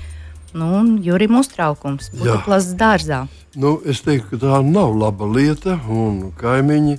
Nu, 0.57 0.71
un 0.79 0.95
Jurim 1.05 1.37
uztraukums 1.37 2.09
putuplasts 2.15 2.73
dārzā. 2.79 3.27
Nu, 3.53 3.77
es 3.85 4.01
teiktu, 4.05 4.33
ka 4.33 4.41
tā 4.41 4.57
nav 4.65 4.97
laba 4.97 5.29
lieta, 5.29 5.77
un 5.85 6.31
kaimiņi 6.37 6.97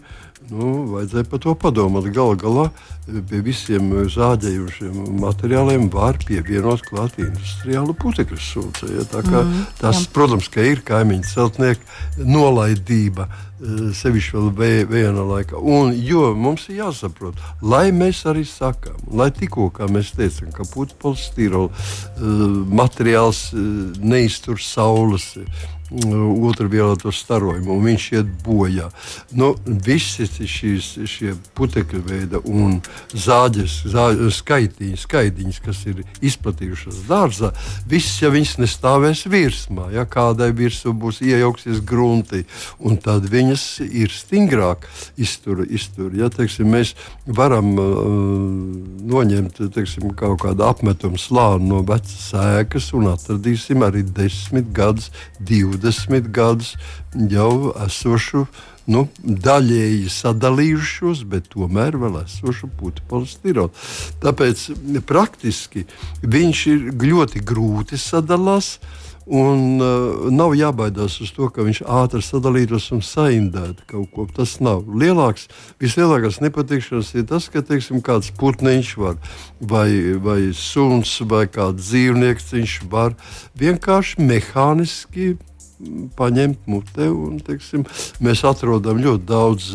Nu, 0.48 0.86
vajadzēja 0.94 1.28
par 1.28 1.42
to 1.44 1.54
padomāt. 1.58 2.08
Galu 2.14 2.36
galā 2.40 2.68
pie 3.28 3.40
visiem 3.44 3.90
eh, 3.96 4.06
zāģējušiem 4.12 5.18
materiāliem 5.22 5.88
var 5.92 6.18
pievienot 6.24 6.84
klāt 6.88 7.18
industriālu 7.22 7.96
putekļu 7.98 8.40
sūcē. 8.42 8.90
Ja? 8.98 9.06
Mm, 9.08 9.66
tas, 9.80 10.04
jā. 10.04 10.08
protams, 10.14 10.48
ka 10.52 10.64
ir 10.64 10.82
kaimiņu 10.86 11.28
celtnieku 11.32 12.26
nolaidība. 12.28 13.28
Eh, 13.58 13.88
sevišķi 13.98 14.36
vēl 14.36 14.84
viena 14.86 15.24
laika. 15.26 15.58
Un, 15.58 15.90
jo 15.96 16.28
mums 16.38 16.68
ir 16.70 16.84
jāsaprot, 16.84 17.40
lai 17.62 17.88
mēs 17.90 18.22
arī 18.30 18.44
sakām, 18.46 19.00
lai 19.10 19.32
tikko 19.34 19.72
mēs 19.90 20.12
teicām, 20.14 20.52
ka 20.54 20.66
putekļs, 20.68 21.24
stīrola 21.32 21.72
uh, 21.72 22.44
materiāls 22.70 23.48
uh, 23.56 23.64
neiztur 23.98 24.62
saules 24.62 25.32
ultravioleto 25.90 27.12
starojumu, 27.12 27.72
un 27.72 27.84
viņš 27.88 28.06
iet 28.12 28.32
bojā. 28.44 28.90
Nu, 29.32 29.54
visi 29.64 30.28
šīs, 30.28 30.90
šie 31.08 31.32
putekļu 31.56 32.02
veidi 32.04 32.42
un 32.44 32.78
zāģes, 33.14 33.74
zāģes 33.92 34.40
skaitīņas, 34.42 35.04
skaidiņas, 35.06 35.60
kas 35.64 35.82
ir 35.90 36.02
izplatījušās 36.24 37.02
dārzā, 37.08 37.52
visas 37.88 38.20
jau 38.22 38.32
viņas 38.34 38.56
nestāvēs 38.62 39.24
virsmā. 39.30 39.88
Ja 39.94 40.04
kādai 40.08 40.50
virsū 40.56 40.92
būs 40.92 41.20
iejauksies 41.24 41.82
grunti, 41.86 42.44
un 42.78 42.98
tad 43.02 43.28
viņas 43.30 43.66
ir 43.86 44.12
stingrāk 44.14 44.88
iztur. 45.16 45.64
iztur 45.68 46.14
ja, 46.16 46.28
teiksim, 46.32 46.70
mēs 46.74 46.94
varam 47.26 47.74
uh, 47.78 48.04
noņemt 49.08 49.62
teiksim, 49.74 50.10
kaut 50.18 50.42
kādu 50.44 50.66
apmetumu 50.68 51.18
slāni 51.20 51.68
no 51.70 51.82
vecas 51.86 52.30
sēkas 52.32 52.92
un 52.96 53.12
atradīsim 53.12 53.84
arī 53.86 54.02
desmit 54.02 54.72
gadus, 54.74 55.10
divi 55.40 55.78
20 55.78 56.32
gadus 56.34 56.74
jau 57.30 57.72
esošu 57.86 58.46
nu, 58.88 59.06
daļēji 59.22 60.08
sadalījušos, 60.12 61.24
bet 61.28 61.50
tomēr 61.52 61.98
vēl 62.00 62.22
esošu 62.24 62.70
putu 62.78 63.04
polistirolu. 63.10 63.72
Tāpēc 64.22 64.70
praktiski 65.08 65.84
viņš 66.24 66.64
ir 66.72 66.88
ļoti 67.04 67.44
grūti 67.44 68.00
sadalās. 68.00 68.78
Un 69.28 69.76
uh, 69.76 70.30
nav 70.32 70.54
jābaidās 70.56 71.18
uz 71.20 71.34
to, 71.36 71.50
ka 71.52 71.60
viņš 71.60 71.82
ātri 71.84 72.22
sadalītos 72.24 72.86
un 72.96 73.02
saindētu 73.04 73.84
kaut 73.90 74.08
ko. 74.14 74.24
Tas 74.38 74.54
nav. 74.64 74.86
Lielāks, 74.88 75.50
vislielākais 75.84 76.38
nepatikšanas 76.40 77.10
ir 77.12 77.26
tas, 77.28 77.50
ka 77.52 77.60
teiksim, 77.60 78.00
kāds 78.00 78.32
putniņš 78.40 78.94
var, 78.96 79.18
vai, 79.60 80.16
vai 80.24 80.38
suns, 80.56 81.12
vai 81.28 81.44
kāds 81.44 81.90
dzīvnieks 81.90 82.48
viņš 82.56 82.78
var 82.88 83.18
vienkārši 83.60 84.24
mehāniski 84.24 85.34
paņemt 86.18 86.66
mutē. 86.70 87.08
Un, 87.12 87.38
teiksim, 87.44 87.84
mēs 88.24 88.44
atrodam 88.48 89.00
ļoti 89.02 89.26
daudz 89.28 89.68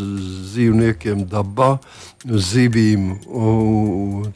dzīvniekiem 0.53 1.25
dabā, 1.31 1.77
zivīm, 2.23 3.13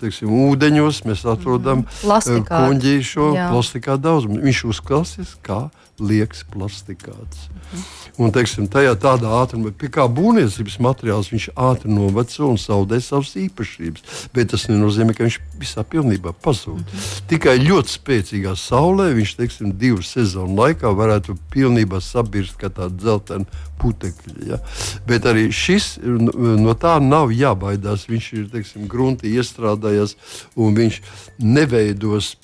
teiksim, 0.02 0.32
ūdeņos. 0.48 1.04
Mēs 1.08 1.26
atrodam 1.28 1.86
mhm. 1.88 2.48
kuģīšu 2.48 3.34
plastikā 3.36 4.00
daudz. 4.02 4.30
Viņš 4.32 4.64
uzklausīs 4.74 5.36
kā 5.46 5.68
liekas 6.00 6.44
plastikāts. 6.54 7.48
Un, 8.18 8.32
teiksim, 8.34 8.68
tajā 8.72 8.94
tādā 9.02 9.32
ātrumā, 9.42 9.74
kā 9.74 10.06
būvniecības 10.10 10.78
materiāls, 10.84 11.32
viņš 11.34 11.50
ātri 11.58 11.92
noveco 11.92 12.52
un 12.52 12.60
zaudē 12.62 13.00
savas 13.04 13.34
īpašības. 13.40 14.30
Bet 14.34 14.54
tas 14.54 14.68
nenozīmē, 14.70 15.16
ka 15.18 15.26
viņš 15.26 15.40
visā 15.60 15.84
pilnībā 15.84 16.34
pazūd. 16.44 16.80
Mm 16.80 16.86
-hmm. 16.86 17.28
Tikai 17.28 17.58
ļoti 17.60 17.96
spēcīgā 17.98 18.56
saulē 18.56 19.12
viņš 19.14 19.36
teiksim, 19.38 19.74
divu 19.78 20.02
sezonu 20.02 20.56
laikā 20.56 20.94
varētu 20.96 21.38
pilnībā 21.54 22.02
sabirst 22.02 22.58
kā 22.58 22.70
tāda 22.70 22.96
dzeltena 22.96 23.46
putekļi. 23.82 24.50
Ja? 24.50 24.58
Bet 25.08 25.26
arī 25.26 25.52
šis 25.52 25.98
no 26.04 26.74
tā 26.74 26.98
nav 27.02 27.32
jābaidās. 27.32 28.08
Viņš 28.10 28.34
ir 28.34 28.50
teiksim, 28.50 28.88
grunti 28.88 29.34
iestrādājies 29.38 30.16
un 30.56 30.76
viņš 30.76 31.02
neveidos 31.38 32.36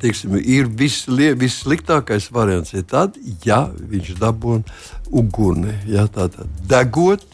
teiksim, 0.00 0.36
ir 0.38 0.68
vissliktākais 0.70 2.30
variants. 2.32 2.74
Ir 2.74 2.86
tad, 2.88 3.16
ja 3.44 3.64
viņš 3.76 4.14
dabūna 4.20 4.64
uguni, 5.12 5.74
ja, 5.90 6.06
tātad 6.10 6.48
degot 6.68 7.26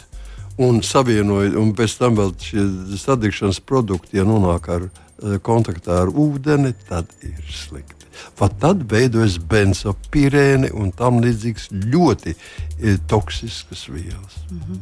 un 0.59 0.83
savienojot, 0.83 1.55
un 1.61 1.75
pēc 1.79 1.99
tam 2.01 2.19
vēl 2.19 2.35
šie 2.43 2.65
sadegšanas 2.99 3.61
produkti, 3.63 4.19
ja 4.19 4.27
nonāk 4.27 4.67
ar 4.75 4.89
eh, 4.89 5.39
kontaktā 5.43 6.03
ar 6.03 6.11
ūdeni, 6.11 6.75
tad 6.89 7.11
ir 7.23 7.39
slikti. 7.47 7.95
Pat 8.39 8.57
tad 8.59 8.83
veidojas 8.91 9.37
benzopirēni 9.51 10.73
un 10.75 10.91
tam 10.97 11.21
līdzīgas 11.23 11.69
ļoti 11.71 12.35
e, 12.35 12.97
toksiskas 13.07 13.85
vielas. 13.93 14.41
Mm 14.51 14.59
-hmm. 14.59 14.81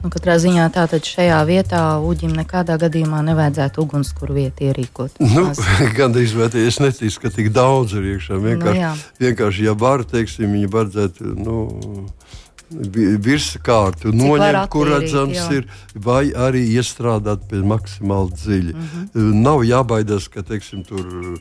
Nu, 0.00 0.08
katrā 0.08 0.38
ziņā 0.40 0.64
tātad 0.72 1.04
šajā 1.04 1.38
vietā 1.44 1.80
uģim 2.00 2.32
nekādā 2.32 2.78
gadījumā 2.80 3.20
nevajadzētu 3.26 3.82
ugunskura 3.84 4.36
vietu 4.38 4.70
ierīkot. 4.70 5.20
Nu, 5.20 5.50
Gan 5.98 6.16
arī 6.16 6.64
es 6.64 6.78
neticu, 6.80 7.20
ka 7.20 7.32
tik 7.34 7.50
daudz 7.52 7.98
ir 7.98 8.06
iekšā. 8.14 8.38
Vienkārši, 8.40 8.86
nu, 8.86 9.10
vienkārši 9.26 9.68
ja 9.68 9.74
var, 9.76 10.06
teiksim, 10.08 10.56
viņi 10.56 10.70
vajadzētu. 10.72 11.34
Nu, 11.44 11.58
virskārtu 12.70 14.12
noņemt, 14.14 14.68
kur 14.70 14.88
redzams 14.92 15.36
jā. 15.36 15.46
ir, 15.58 15.66
vai 15.94 16.30
arī 16.30 16.62
iestrādāt 16.76 17.48
pie 17.50 17.62
maksimāli 17.66 18.30
dziļi. 18.36 18.74
Mm 18.74 18.88
-hmm. 18.92 19.40
Nav 19.42 19.64
jābaidās, 19.66 20.28
ka 20.30 20.42
teiksim, 20.46 20.84
tur 20.86 21.02
uh, 21.02 21.36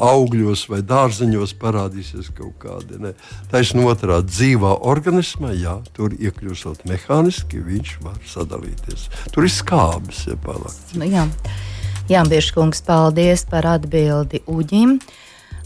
augļos 0.00 0.68
vai 0.70 0.82
dārzeņos 0.82 1.54
parādīsies 1.58 2.30
kaut 2.34 2.54
kādi. 2.62 3.14
Taisnība 3.50 3.94
otrādi 3.96 4.30
dzīvā 4.30 4.78
organismā, 4.80 5.52
jā, 5.52 5.80
tur 5.92 6.14
iekļūstot 6.14 6.86
mehāniski, 6.86 7.58
viņš 7.58 7.98
var 8.02 8.18
sadalīties. 8.26 9.08
Tur 9.32 9.44
ir 9.44 9.50
skābes, 9.50 10.26
ja 10.26 10.36
palakts. 10.36 10.94
Nu, 10.94 11.04
jā. 11.04 11.26
Jā, 12.06 12.22
Biržkungs, 12.22 12.84
paldies 12.86 13.42
par 13.50 13.66
atbildi 13.66 14.44
Uģim. 14.46 15.00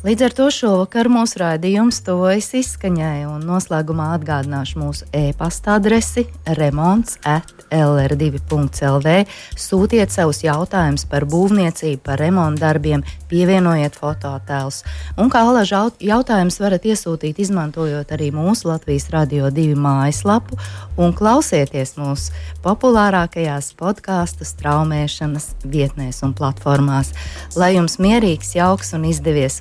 Līdz 0.00 0.22
ar 0.24 0.32
to 0.32 0.46
šovakar 0.48 1.10
mūsu 1.12 1.42
raidījums 1.42 1.98
tojas 2.06 2.46
izskaņai, 2.56 3.26
un 3.28 3.42
noslēgumā 3.44 4.14
atgādināšu 4.14 4.80
mūsu 4.80 5.08
e-pasta 5.12 5.74
adresi 5.76 6.24
remonds 6.56 7.18
at 7.28 7.52
lr2.lv. 7.68 9.12
Sūtiet 9.60 10.12
savus 10.12 10.40
jautājumus 10.40 11.04
par 11.04 11.26
būvniecību, 11.28 12.00
par 12.06 12.16
remontu 12.20 12.64
darbiem, 12.64 13.04
pievienojiet 13.30 13.98
fototēlus. 14.00 14.80
Un 15.20 15.30
kā 15.30 15.44
alaža 15.46 15.82
jautājumus 16.00 16.56
varat 16.64 16.88
iesūtīt, 16.88 17.38
izmantojot 17.44 18.16
arī 18.16 18.30
mūsu 18.34 18.70
Latvijas 18.70 19.10
Radio 19.12 19.52
2 19.54 19.76
mājaslapu 19.78 20.58
un 21.00 21.14
klausieties 21.16 21.94
mūsu 22.00 22.32
populārākajās 22.64 23.72
podkāstu 23.78 24.48
straumēšanas 24.48 25.52
vietnēs 25.68 26.24
un 26.26 26.34
platformās. 26.36 27.12
Lai 27.60 27.74
jums 27.76 28.00
mierīgs, 28.02 28.56
jauks 28.58 28.94
un 28.96 29.06
izdevies 29.12 29.60